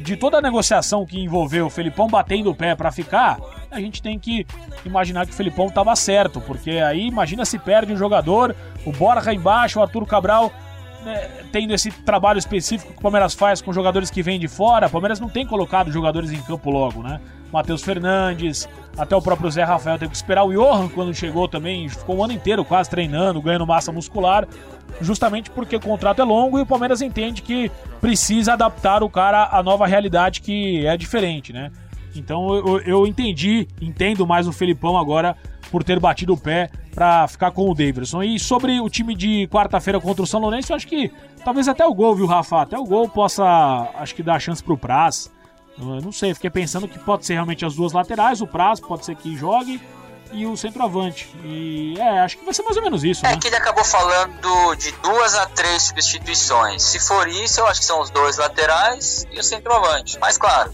[0.04, 4.02] de toda a negociação que envolveu o Felipão batendo o pé para ficar, a gente
[4.02, 4.46] tem que
[4.86, 9.34] imaginar que o Felipão estava certo, porque aí imagina se perde um jogador, o Borja
[9.34, 10.52] embaixo, o Arthur Cabral
[11.04, 14.88] né, tendo esse trabalho específico que o Palmeiras faz com jogadores que vêm de fora,
[14.88, 17.20] o Palmeiras não tem colocado jogadores em campo logo, né?
[17.52, 21.90] Matheus Fernandes, até o próprio Zé Rafael teve que esperar o Johan quando chegou também,
[21.90, 24.48] ficou o ano inteiro quase treinando, ganhando massa muscular,
[25.02, 29.50] justamente porque o contrato é longo e o Palmeiras entende que precisa adaptar o cara
[29.52, 31.72] à nova realidade que é diferente, né?
[32.16, 35.36] Então eu, eu entendi, entendo mais o Felipão agora
[35.72, 38.22] por ter batido o pé para ficar com o Davidson.
[38.22, 41.12] E sobre o time de quarta-feira contra o São Lourenço, eu acho que
[41.44, 42.62] talvez até o gol, viu, Rafa?
[42.62, 43.44] Até o gol possa,
[43.96, 45.32] acho que dar chance pro Praz.
[45.80, 49.06] Eu não sei, fiquei pensando que pode ser realmente as duas laterais, o Praz pode
[49.06, 49.82] ser que jogue
[50.34, 51.30] e o centroavante.
[51.44, 53.26] E é, acho que vai ser mais ou menos isso.
[53.26, 53.38] É né?
[53.38, 56.84] que ele acabou falando de duas a três substituições.
[56.84, 60.18] Se for isso, eu acho que são os dois laterais e o centroavante.
[60.20, 60.72] Mas claro,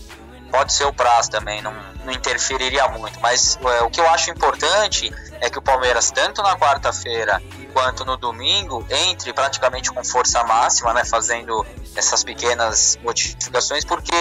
[0.51, 3.19] pode ser o Praz também, não, não interferiria muito.
[3.19, 7.41] Mas é, o que eu acho importante é que o Palmeiras, tanto na quarta-feira
[7.73, 14.15] quanto no domingo, entre praticamente com força máxima, né, fazendo essas pequenas modificações, porque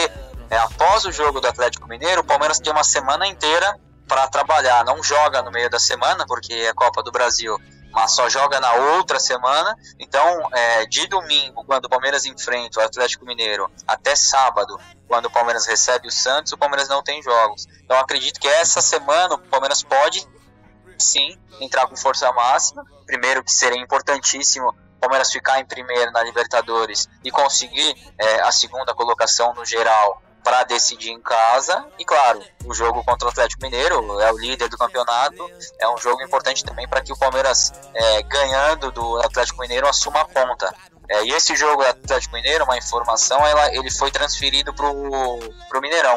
[0.50, 4.84] é, após o jogo do Atlético Mineiro, o Palmeiras tem uma semana inteira para trabalhar.
[4.84, 7.58] Não joga no meio da semana, porque é Copa do Brasil,
[7.96, 9.74] mas só joga na outra semana.
[9.98, 14.78] Então, é, de domingo, quando o Palmeiras enfrenta o Atlético Mineiro, até sábado,
[15.08, 17.66] quando o Palmeiras recebe o Santos, o Palmeiras não tem jogos.
[17.82, 20.28] Então, acredito que essa semana o Palmeiras pode
[20.98, 22.84] sim entrar com força máxima.
[23.06, 28.52] Primeiro, que seria importantíssimo o Palmeiras ficar em primeiro na Libertadores e conseguir é, a
[28.52, 31.84] segunda colocação no geral para decidir em casa.
[31.98, 35.50] E claro, o jogo contra o Atlético Mineiro é o líder do campeonato.
[35.76, 40.20] É um jogo importante também para que o Palmeiras, é, ganhando do Atlético Mineiro, assuma
[40.20, 40.72] a ponta.
[41.08, 45.80] É, e esse jogo do Atlético Mineiro, uma informação, ela, ele foi transferido para o
[45.80, 46.16] Mineirão.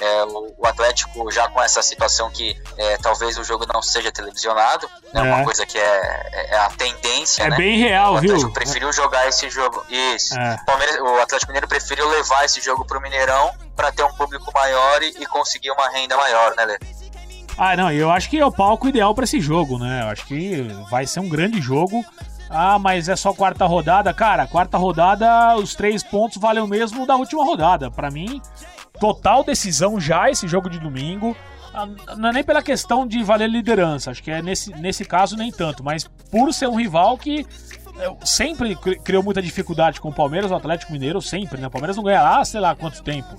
[0.00, 4.12] É, o, o, Atlético já com essa situação que é, talvez o jogo não seja
[4.12, 7.44] televisionado, né, é uma coisa que é, é, a tendência.
[7.44, 7.56] É né?
[7.56, 8.52] bem real, o Atlético viu?
[8.52, 9.84] preferiu jogar esse jogo.
[9.88, 10.38] Isso.
[10.38, 10.56] É.
[11.00, 14.50] O, o Atlético Mineiro preferiu levar esse jogo para o Mineirão para ter um público
[14.52, 16.78] maior e, e, conseguir uma renda maior, né, Lê?
[17.58, 20.02] Ah, não, eu acho que é o palco ideal para esse jogo, né?
[20.02, 22.04] Eu acho que vai ser um grande jogo.
[22.50, 24.12] Ah, mas é só quarta rodada.
[24.12, 27.90] Cara, quarta rodada, os três pontos valem o mesmo da última rodada.
[27.90, 28.40] Para mim,
[28.98, 31.36] total decisão já esse jogo de domingo.
[31.74, 35.36] Ah, não é nem pela questão de valer liderança, acho que é nesse, nesse caso
[35.36, 37.46] nem tanto, mas por ser um rival que
[37.98, 41.66] é, sempre criou muita dificuldade com o Palmeiras, o Atlético Mineiro, sempre, né?
[41.66, 43.36] O Palmeiras não ganha lá, sei lá quanto tempo.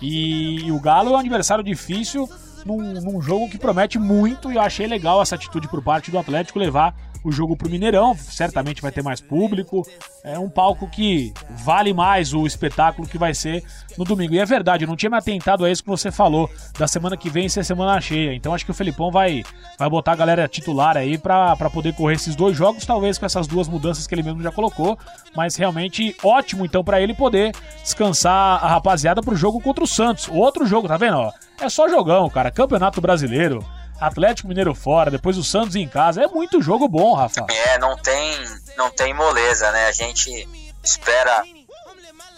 [0.00, 2.28] E, e o Galo é um adversário difícil
[2.64, 6.18] num, num, jogo que promete muito e eu achei legal essa atitude por parte do
[6.18, 6.94] Atlético levar
[7.24, 9.86] o jogo pro Mineirão, certamente vai ter mais público.
[10.24, 11.32] É um palco que
[11.64, 13.62] vale mais o espetáculo que vai ser
[13.96, 14.34] no domingo.
[14.34, 17.16] E é verdade, eu não tinha me atentado a isso que você falou, da semana
[17.16, 18.34] que vem ser semana cheia.
[18.34, 19.42] Então acho que o Felipão vai,
[19.78, 23.46] vai botar a galera titular aí para poder correr esses dois jogos, talvez com essas
[23.46, 24.98] duas mudanças que ele mesmo já colocou.
[25.36, 30.28] Mas realmente ótimo então para ele poder descansar a rapaziada pro jogo contra o Santos.
[30.28, 31.16] Outro jogo, tá vendo?
[31.16, 32.50] Ó, é só jogão, cara.
[32.50, 33.64] Campeonato Brasileiro.
[34.00, 36.22] Atlético Mineiro fora, depois o Santos em casa.
[36.22, 37.46] É muito jogo bom, Rafa.
[37.50, 38.34] É, não tem,
[38.76, 39.86] não tem moleza, né?
[39.86, 40.48] A gente
[40.82, 41.42] espera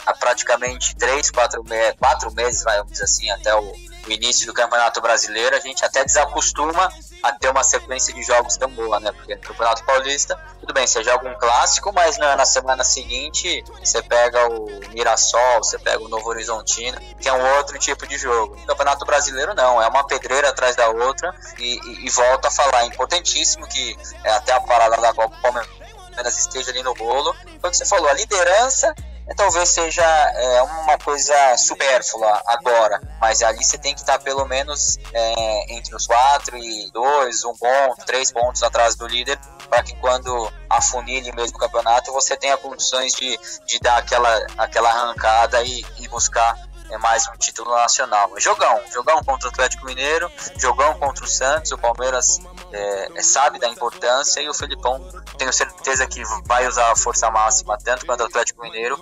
[0.07, 3.73] há praticamente três, quatro, me quatro meses, vamos dizer assim, até o,
[4.11, 5.57] o início do Campeonato Brasileiro.
[5.57, 6.93] A gente até desacostuma
[7.23, 9.13] a ter uma sequência de jogos tão boa, né?
[9.13, 13.63] Porque no Campeonato Paulista, tudo bem, você joga um clássico, mas na, na, semana seguinte
[13.79, 18.19] você pega o Mirassol, você pega o Novo Horizontino, que é um outro tipo de
[18.19, 18.57] jogo.
[18.57, 22.51] No Campeonato Brasileiro, não, é uma pedreira atrás da outra e, e, e volta a
[22.51, 27.35] falar, é importantíssimo que é, até a parada da Copa Palmeiras esteja ali no bolo.
[27.61, 28.95] Quando você falou, a liderança
[29.35, 34.99] talvez seja é, uma coisa supérflua agora, mas ali você tem que estar pelo menos
[35.13, 39.39] é, entre os quatro e dois, um ponto, três pontos atrás do líder,
[39.69, 44.91] para que quando afunile mesmo o campeonato você tenha condições de, de dar aquela, aquela
[44.91, 46.57] arrancada e, e buscar
[46.91, 48.31] é mais um título nacional.
[48.39, 52.41] Jogão, jogão contra o Atlético Mineiro, jogão contra o Santos, o Palmeiras
[52.73, 55.01] é, sabe da importância e o Felipão
[55.39, 58.99] tenho certeza que vai usar a força máxima tanto contra o Atlético Mineiro,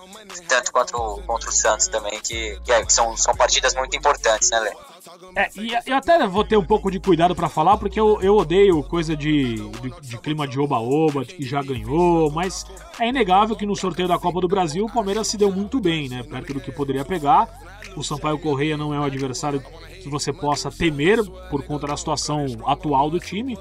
[0.49, 3.97] tanto contra o, contra o Santos também, que, que, é, que são, são partidas muito
[3.97, 4.73] importantes, né, Lê?
[5.35, 8.37] É, e eu até vou ter um pouco de cuidado para falar, porque eu, eu
[8.37, 12.65] odeio coisa de, de, de clima de oba-oba, que já ganhou, mas
[13.01, 16.09] é inegável que no sorteio da Copa do Brasil o Palmeiras se deu muito bem,
[16.09, 16.23] né?
[16.23, 17.49] Perto do que poderia pegar.
[17.97, 19.63] O Sampaio Correia não é um adversário
[20.03, 23.59] que você possa temer por conta da situação atual do time.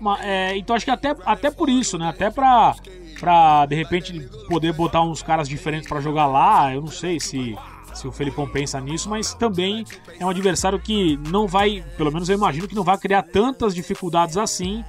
[0.00, 2.08] Mas, é, então acho que até, até por isso, né?
[2.08, 2.74] Até pra,
[3.18, 4.12] pra de repente
[4.48, 7.56] poder botar uns caras diferentes para jogar lá, eu não sei se
[7.98, 9.84] se o Felipão pensa nisso, mas também
[10.18, 13.74] é um adversário que não vai, pelo menos eu imagino que não vai criar tantas
[13.74, 14.84] dificuldades assim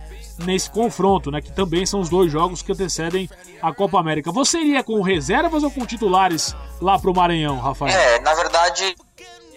[0.45, 1.41] nesse confronto, né?
[1.41, 3.29] Que também são os dois jogos que antecedem
[3.61, 4.31] a Copa América.
[4.31, 7.91] Você iria com reservas ou com titulares lá pro Maranhão, Rafael?
[7.91, 8.95] É, na verdade,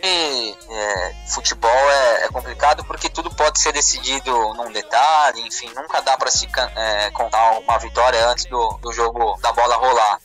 [0.03, 6.17] é, futebol é, é, complicado porque tudo pode ser decidido num detalhe, enfim, nunca dá
[6.17, 10.19] para se é, contar uma vitória antes do, do jogo da bola rolar.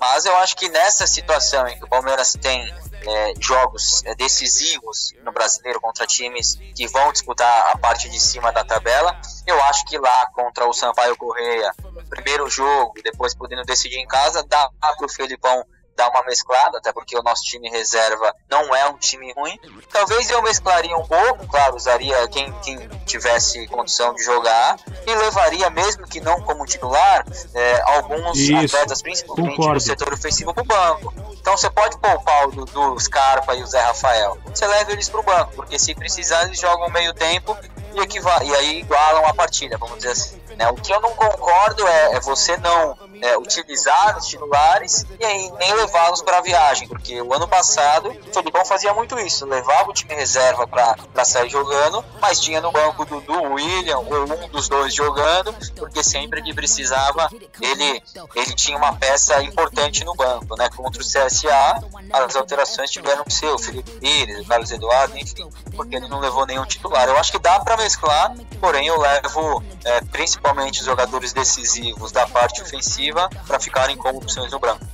[0.00, 2.72] Mas eu acho que nessa situação em que o Palmeiras tem
[3.06, 8.52] é, jogos é, decisivos no brasileiro contra times que vão disputar a parte de cima
[8.52, 11.72] da tabela, eu acho que lá contra o Sampaio Correia,
[12.08, 15.64] primeiro jogo, depois podendo decidir em casa, dá para o Felipão
[15.98, 19.58] dar uma mesclada, até porque o nosso time reserva não é um time ruim.
[19.92, 25.68] Talvez eu mesclaria um pouco, claro, usaria quem, quem tivesse condição de jogar e levaria,
[25.70, 29.74] mesmo que não como titular, é, alguns Isso, atletas, principalmente concordo.
[29.74, 31.12] do setor ofensivo, para o banco.
[31.32, 34.38] Então você pode poupar o do Scarpa e o Zé Rafael.
[34.46, 37.56] Você leva eles para o banco, porque se precisar eles jogam meio tempo
[37.94, 40.40] e, e aí igualam a partida, vamos dizer assim.
[40.56, 40.68] Né?
[40.68, 45.50] O que eu não concordo é, é você não é, utilizar os titulares e aí
[45.58, 49.90] nem levá-los para a viagem, porque o ano passado o Felipão fazia muito isso, levava
[49.90, 54.68] o time reserva para sair jogando, mas tinha no banco do William ou um dos
[54.68, 57.28] dois jogando, porque sempre que precisava
[57.60, 58.02] ele,
[58.34, 60.68] ele tinha uma peça importante no banco, né?
[60.74, 61.80] Contra o CSA,
[62.12, 66.20] as alterações tiveram que ser o Felipe Pires, o Carlos Eduardo, enfim, porque ele não
[66.20, 67.08] levou nenhum titular.
[67.08, 72.26] Eu acho que dá para mesclar, porém eu levo é, principalmente os jogadores decisivos da
[72.26, 74.84] parte ofensiva para ficarem como opções no branco.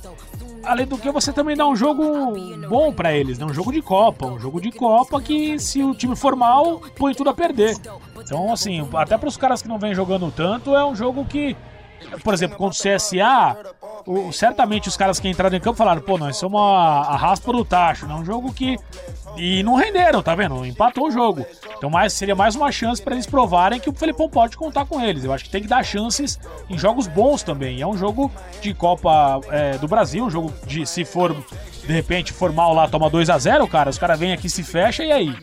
[0.63, 2.33] Além do que, você também dá um jogo
[2.67, 3.45] bom para eles, né?
[3.45, 4.25] um jogo de Copa.
[4.25, 7.77] Um jogo de Copa que, se o time for mal, põe tudo a perder.
[8.19, 11.55] Então, assim, até para os caras que não vêm jogando tanto, é um jogo que,
[12.23, 13.57] por exemplo, contra o CSA,
[14.05, 17.51] o, certamente os caras que entraram em campo falaram: pô, nós somos a, a raspa
[17.51, 18.13] do tacho, né?
[18.13, 18.77] Um jogo que
[19.37, 20.65] e não renderam, tá vendo?
[20.65, 21.45] Empatou o jogo.
[21.77, 25.01] Então mais, seria mais uma chance para eles provarem que o Felipão pode contar com
[25.01, 25.23] eles.
[25.23, 26.39] Eu acho que tem que dar chances
[26.69, 27.81] em jogos bons também.
[27.81, 28.31] É um jogo
[28.61, 31.35] de Copa é, do Brasil, um jogo de se for
[31.85, 35.03] de repente formal lá toma 2 a 0 cara, os caras vêm aqui se fecha
[35.03, 35.35] e aí.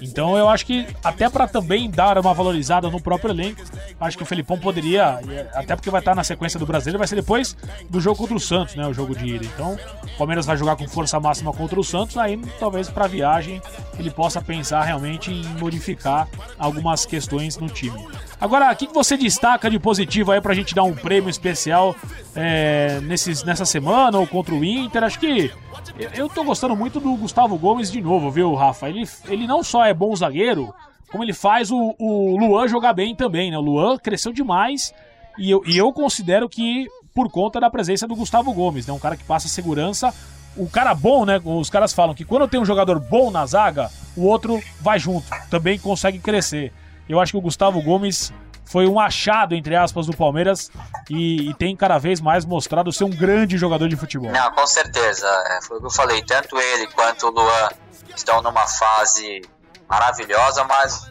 [0.00, 3.62] Então eu acho que até para também dar uma valorizada no próprio elenco,
[4.00, 5.20] acho que o Felipão poderia,
[5.54, 7.56] até porque vai estar na sequência do Brasileiro, vai ser depois
[7.88, 9.44] do jogo contra o Santos, né, o jogo de ida.
[9.44, 13.60] Então, o Palmeiras vai jogar com força máxima contra o Santos, aí talvez para viagem
[13.98, 16.28] ele possa pensar realmente em modificar
[16.58, 18.06] algumas questões no time.
[18.40, 21.96] Agora, o que você destaca de positivo aí pra gente dar um prêmio especial
[22.34, 25.04] é, nesses, nessa semana ou contra o Inter?
[25.04, 25.50] Acho que
[26.14, 28.88] eu tô gostando muito do Gustavo Gomes de novo, viu, Rafa?
[28.88, 30.74] Ele, ele não só é bom zagueiro,
[31.10, 33.58] como ele faz o, o Luan jogar bem também, né?
[33.58, 34.92] O Luan cresceu demais
[35.38, 38.92] e eu, e eu considero que por conta da presença do Gustavo Gomes, né?
[38.92, 40.12] Um cara que passa segurança.
[40.56, 41.40] O cara bom, né?
[41.44, 45.26] Os caras falam que quando tem um jogador bom na zaga, o outro vai junto,
[45.50, 46.72] também consegue crescer.
[47.08, 48.32] Eu acho que o Gustavo Gomes
[48.66, 50.70] foi um achado, entre aspas, do Palmeiras
[51.08, 54.30] e, e, tem cada vez mais mostrado ser um grande jogador de futebol.
[54.30, 55.26] Não, com certeza.
[55.50, 56.22] É, foi o que eu falei.
[56.24, 57.68] Tanto ele quanto o Luan
[58.14, 59.40] estão numa fase
[59.88, 61.08] maravilhosa, mas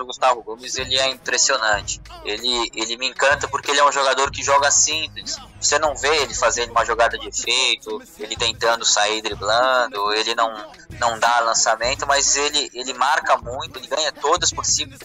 [0.00, 2.00] o Gustavo Gomes ele é impressionante.
[2.24, 5.36] Ele, ele me encanta porque ele é um jogador que joga simples.
[5.60, 10.52] Você não vê ele fazendo uma jogada de efeito, ele tentando sair driblando, ele não,
[10.98, 14.96] não dá lançamento, mas ele, ele marca muito, ele ganha todas por cima,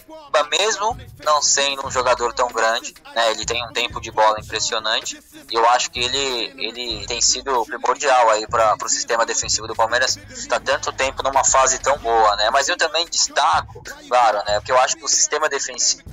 [0.50, 2.94] mesmo não sendo um jogador tão grande.
[3.14, 3.30] Né?
[3.30, 5.20] Ele tem um tempo de bola impressionante
[5.50, 9.74] e eu acho que ele, ele tem sido primordial aí para o sistema defensivo do
[9.74, 10.16] Palmeiras.
[10.30, 12.50] Está tanto tempo numa fase tão boa, né?
[12.50, 14.60] Mas eu também destaco, claro, né?
[14.68, 16.04] Porque eu acho que o sistema defensivo,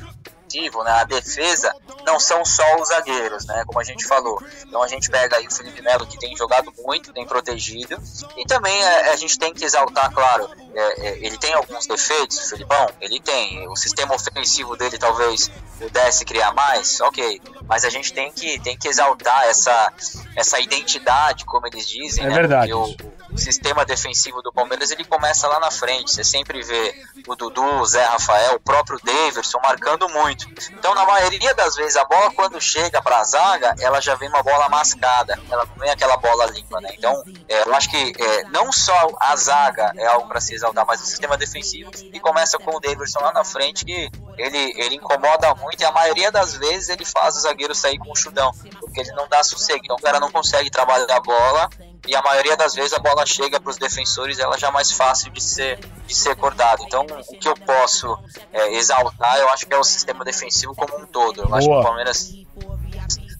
[0.85, 1.75] né, a defesa,
[2.05, 3.65] não são só os zagueiros, né?
[3.65, 4.41] Como a gente falou.
[4.65, 8.01] Então a gente pega aí o Felipe Melo, que tem jogado muito, tem protegido,
[8.37, 12.37] e também é, a gente tem que exaltar, claro, é, é, ele tem alguns defeitos,
[12.37, 13.67] o Felipão, ele tem.
[13.69, 15.49] O sistema ofensivo dele talvez
[15.79, 17.41] pudesse criar mais, ok.
[17.65, 19.93] Mas a gente tem que, tem que exaltar essa,
[20.35, 22.35] essa identidade, como eles dizem, é né?
[22.35, 22.73] Verdade.
[22.73, 26.11] Porque o, o sistema defensivo do Palmeiras ele começa lá na frente.
[26.11, 26.93] Você sempre vê
[27.27, 30.47] o Dudu, o Zé Rafael, o próprio Davidson marcando muito.
[30.71, 34.27] Então, na maioria das vezes, a bola quando chega para a zaga, ela já vem
[34.27, 35.39] uma bola mascada.
[35.49, 36.89] Ela não vem aquela bola limpa, né?
[36.97, 40.85] Então, é, eu acho que é, não só a zaga é algo para se exaltar,
[40.85, 41.91] mas o sistema defensivo.
[42.11, 45.91] E começa com o Davidson lá na frente, que ele, ele incomoda muito e a
[45.91, 49.43] maioria das vezes ele faz o zagueiro sair com o chudão, porque ele não dá
[49.43, 49.81] sossego.
[49.83, 51.69] Então, o cara não consegue trabalhar a bola
[52.07, 54.91] e a maioria das vezes a bola chega para os defensores ela já é mais
[54.91, 58.15] fácil de ser de ser cortada então o que eu posso
[58.53, 61.57] é, exaltar eu acho que é o sistema defensivo como um todo eu Boa.
[61.57, 62.33] acho que o Palmeiras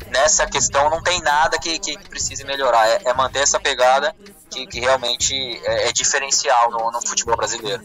[0.08, 4.16] nessa questão não tem nada que, que precise melhorar é, é manter essa pegada
[4.50, 5.34] que, que realmente
[5.66, 7.84] é, é diferencial no, no futebol brasileiro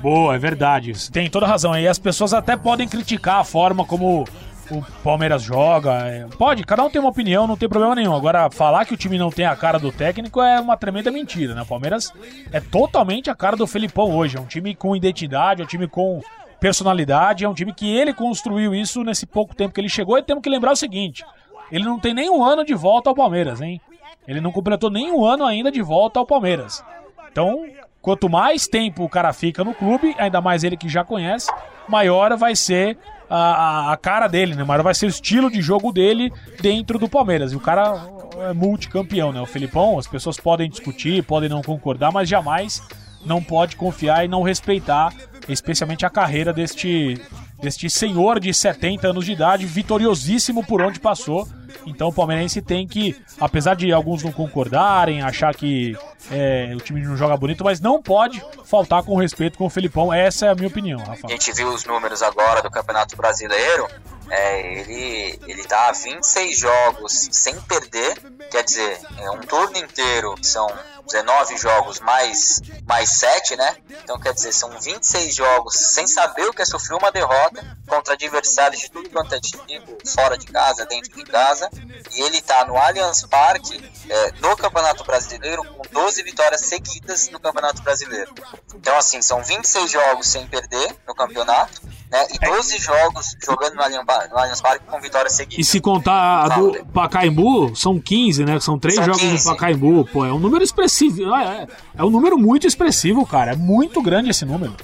[0.00, 1.10] Boa, é verdade.
[1.10, 1.76] Tem toda razão.
[1.76, 4.24] E as pessoas até podem criticar a forma como
[4.70, 5.92] o Palmeiras joga.
[6.06, 8.14] É, pode, cada um tem uma opinião, não tem problema nenhum.
[8.14, 11.54] Agora, falar que o time não tem a cara do técnico é uma tremenda mentira,
[11.54, 11.62] né?
[11.62, 12.12] O Palmeiras
[12.52, 14.36] é totalmente a cara do Felipão hoje.
[14.36, 16.22] É um time com identidade, é um time com
[16.60, 20.16] personalidade, é um time que ele construiu isso nesse pouco tempo que ele chegou.
[20.16, 21.24] E temos que lembrar o seguinte:
[21.72, 23.80] ele não tem nem um ano de volta ao Palmeiras, hein?
[24.28, 26.84] Ele não completou nem um ano ainda de volta ao Palmeiras.
[27.32, 27.64] Então,
[28.02, 31.50] quanto mais tempo o cara fica no clube, ainda mais ele que já conhece,
[31.88, 32.98] maior vai ser
[33.30, 34.64] a, a, cara dele, né?
[34.64, 37.52] Mas vai ser o estilo de jogo dele dentro do Palmeiras.
[37.52, 38.06] E o cara
[38.50, 39.40] é multicampeão, né?
[39.40, 42.82] O Felipão, as pessoas podem discutir, podem não concordar, mas jamais
[43.24, 45.12] não pode confiar e não respeitar,
[45.48, 47.18] especialmente a carreira deste,
[47.60, 51.48] deste senhor de 70 anos de idade, vitoriosíssimo por onde passou.
[51.86, 55.96] Então o palmeirense tem que, apesar de alguns não concordarem, achar que
[56.30, 60.12] é, o time não joga bonito, mas não pode faltar com respeito com o Felipão.
[60.12, 61.26] Essa é a minha opinião, Rafa.
[61.26, 63.88] A gente viu os números agora do Campeonato Brasileiro.
[64.30, 68.20] É, ele, ele tá a 26 jogos sem perder,
[68.50, 70.66] quer dizer, é um turno inteiro, são
[71.06, 73.76] 19 jogos mais, mais 7, né?
[74.02, 78.14] Então quer dizer, são 26 jogos sem saber o que é sofrer uma derrota contra
[78.14, 79.64] adversários de tudo quanto é tipo,
[80.06, 81.70] fora de casa, dentro de casa.
[82.12, 87.40] E ele tá no Allianz Parque, é, no Campeonato Brasileiro, com 12 vitórias seguidas no
[87.40, 88.32] Campeonato Brasileiro.
[88.74, 92.26] Então, assim, são 26 jogos sem perder no campeonato né?
[92.30, 92.78] E 12 é.
[92.78, 95.60] jogos jogando no Allianz, no Allianz Parque com vitória seguida.
[95.60, 98.60] E se contar a do Pacaembu, são 15, né?
[98.60, 99.46] São três são jogos 15.
[99.46, 100.04] no Pacaembu.
[100.06, 101.34] Pô, é um número expressivo.
[101.34, 101.66] É, é,
[101.98, 103.52] é um número muito expressivo, cara.
[103.52, 104.74] É muito grande esse número.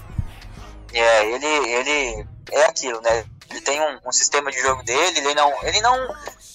[0.92, 3.24] É, ele, ele é aquilo, né?
[3.50, 5.94] Ele tem um, um sistema de jogo dele, ele não, ele não,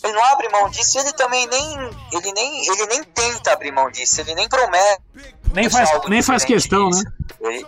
[0.04, 1.78] ele não abre mão disso, ele também nem,
[2.12, 5.02] ele nem, ele nem tenta abrir mão disso, ele nem promete.
[5.54, 7.04] Nem faz, nem faz questão, disso.
[7.04, 7.12] né?
[7.42, 7.66] Ele,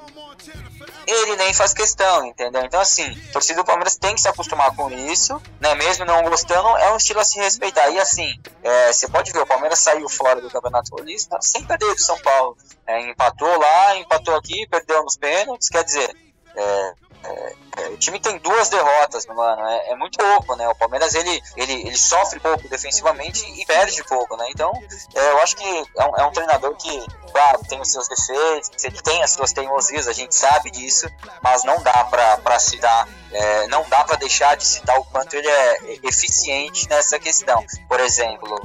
[1.11, 2.63] ele nem faz questão, entendeu?
[2.63, 5.75] Então, assim, a torcida do Palmeiras tem que se acostumar com isso, né?
[5.75, 7.89] Mesmo não gostando, é um estilo a se respeitar.
[7.89, 8.33] E assim,
[8.63, 12.17] é, você pode ver, o Palmeiras saiu fora do Campeonato Paulista sem perder do São
[12.19, 12.57] Paulo.
[12.87, 16.15] É, empatou lá, empatou aqui, perdeu nos pênaltis, quer dizer,
[16.55, 16.93] é,
[17.23, 17.55] é,
[17.91, 19.65] o time tem duas derrotas, mano.
[19.65, 20.67] É, é, muito pouco, né?
[20.67, 24.45] O Palmeiras ele, ele, ele sofre pouco defensivamente e perde pouco, né?
[24.49, 24.71] Então,
[25.15, 25.63] é, eu acho que
[25.97, 29.53] é um, é um, treinador que, claro, tem os seus defeitos, ele tem as suas
[29.53, 31.07] teimosias, a gente sabe disso,
[31.41, 35.05] mas não dá pra, pra se dar, é, não dá pra deixar de citar o
[35.05, 37.63] quanto ele é eficiente nessa questão.
[37.87, 38.61] Por exemplo,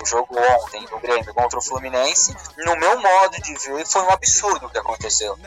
[0.00, 4.10] o jogo ontem do Grêmio contra o Fluminense, no meu modo de ver, foi um
[4.10, 5.38] absurdo o que aconteceu.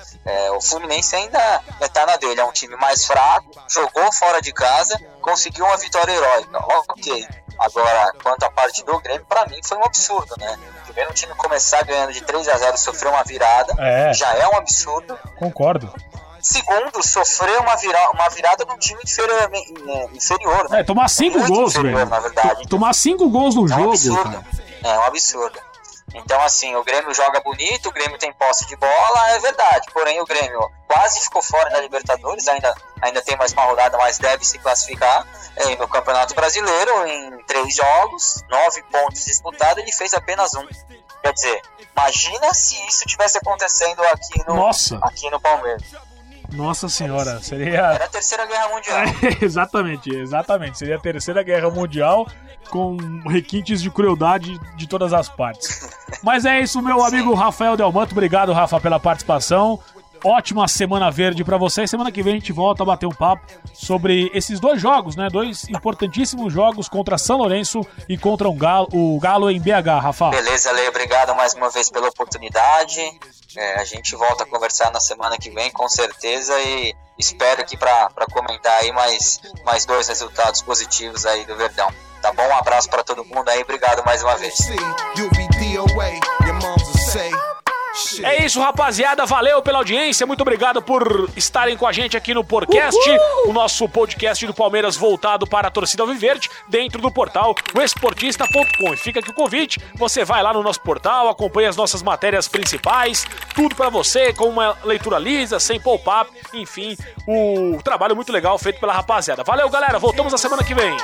[0.55, 4.99] o Fluminense ainda tá na dele é um time mais fraco, jogou fora de casa,
[5.21, 6.57] conseguiu uma vitória heróica.
[6.89, 7.27] Ok.
[7.59, 10.57] Agora, quanto à parte do Grêmio, para mim foi um absurdo, né?
[10.85, 14.13] Primeiro um time começar ganhando de 3 a 0 sofrer uma virada, é.
[14.13, 15.17] já é um absurdo.
[15.37, 15.93] Concordo.
[16.41, 19.49] Segundo, sofrer uma, vira uma virada num time inferior.
[19.49, 20.79] Né, inferior né?
[20.79, 22.05] É, tomar cinco gols, velho.
[22.05, 22.67] Na verdade.
[22.67, 23.91] Tomar cinco gols no é um jogo.
[23.91, 24.45] Absurdo.
[24.83, 25.59] É um absurdo.
[26.13, 29.87] Então, assim, o Grêmio joga bonito, o Grêmio tem posse de bola, é verdade.
[29.93, 34.17] Porém, o Grêmio quase ficou fora da Libertadores, ainda, ainda tem mais uma rodada, mas
[34.17, 37.07] deve se classificar é, no Campeonato Brasileiro.
[37.07, 40.67] Em três jogos, nove pontos disputados, ele fez apenas um.
[41.21, 41.61] Quer dizer,
[41.95, 44.99] imagina se isso tivesse acontecendo aqui no, Nossa.
[45.03, 45.83] Aqui no Palmeiras.
[46.51, 47.77] Nossa senhora, seria.
[47.77, 48.97] Era a terceira guerra mundial.
[49.41, 50.77] Exatamente, exatamente.
[50.77, 52.27] Seria a terceira guerra mundial
[52.71, 52.95] com
[53.27, 55.89] requintes de crueldade de todas as partes.
[56.23, 58.13] Mas é isso, meu amigo Rafael Delmanto.
[58.13, 59.77] Obrigado, Rafa, pela participação.
[60.23, 61.89] ótima semana verde para vocês.
[61.89, 65.27] Semana que vem a gente volta a bater um papo sobre esses dois jogos, né?
[65.29, 70.29] Dois importantíssimos jogos contra São Lourenço e contra um Galo, o Galo em BH, Rafa.
[70.29, 73.01] Beleza, Lei, obrigado mais uma vez pela oportunidade.
[73.57, 77.75] É, a gente volta a conversar na semana que vem, com certeza, e espero que
[77.75, 81.91] para comentar aí mais, mais dois resultados positivos aí do Verdão.
[82.21, 82.47] Tá bom?
[82.47, 84.55] Um abraço para todo mundo aí, obrigado mais uma vez.
[88.23, 89.25] É isso, rapaziada.
[89.25, 90.25] Valeu pela audiência.
[90.25, 92.99] Muito obrigado por estarem com a gente aqui no Podcast,
[93.45, 98.97] o nosso podcast do Palmeiras voltado para a torcida Viverde, dentro do portal esportista.com.
[98.97, 99.79] Fica aqui o convite.
[99.95, 104.45] Você vai lá no nosso portal, acompanha as nossas matérias principais, tudo para você, com
[104.45, 109.43] uma leitura lisa, sem pop-up, enfim, o trabalho muito legal feito pela rapaziada.
[109.43, 109.99] Valeu, galera.
[109.99, 110.95] Voltamos na semana que vem.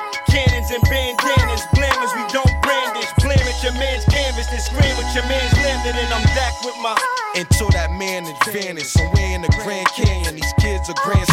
[3.67, 6.95] Your man's canvas, then scream with your man's and I'm back with my.
[7.35, 11.27] Until that man is vanished, somewhere in the Grand Canyon, these kids are grand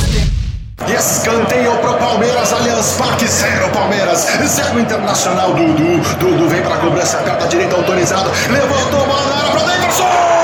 [0.88, 7.18] E escanteio pro Palmeiras, Allianz Parque, zero Palmeiras, zero Internacional, Dudu, Dudu vem pra cobrança,
[7.18, 10.43] perna direita autorizada, levantou, bola na área pra Davidson!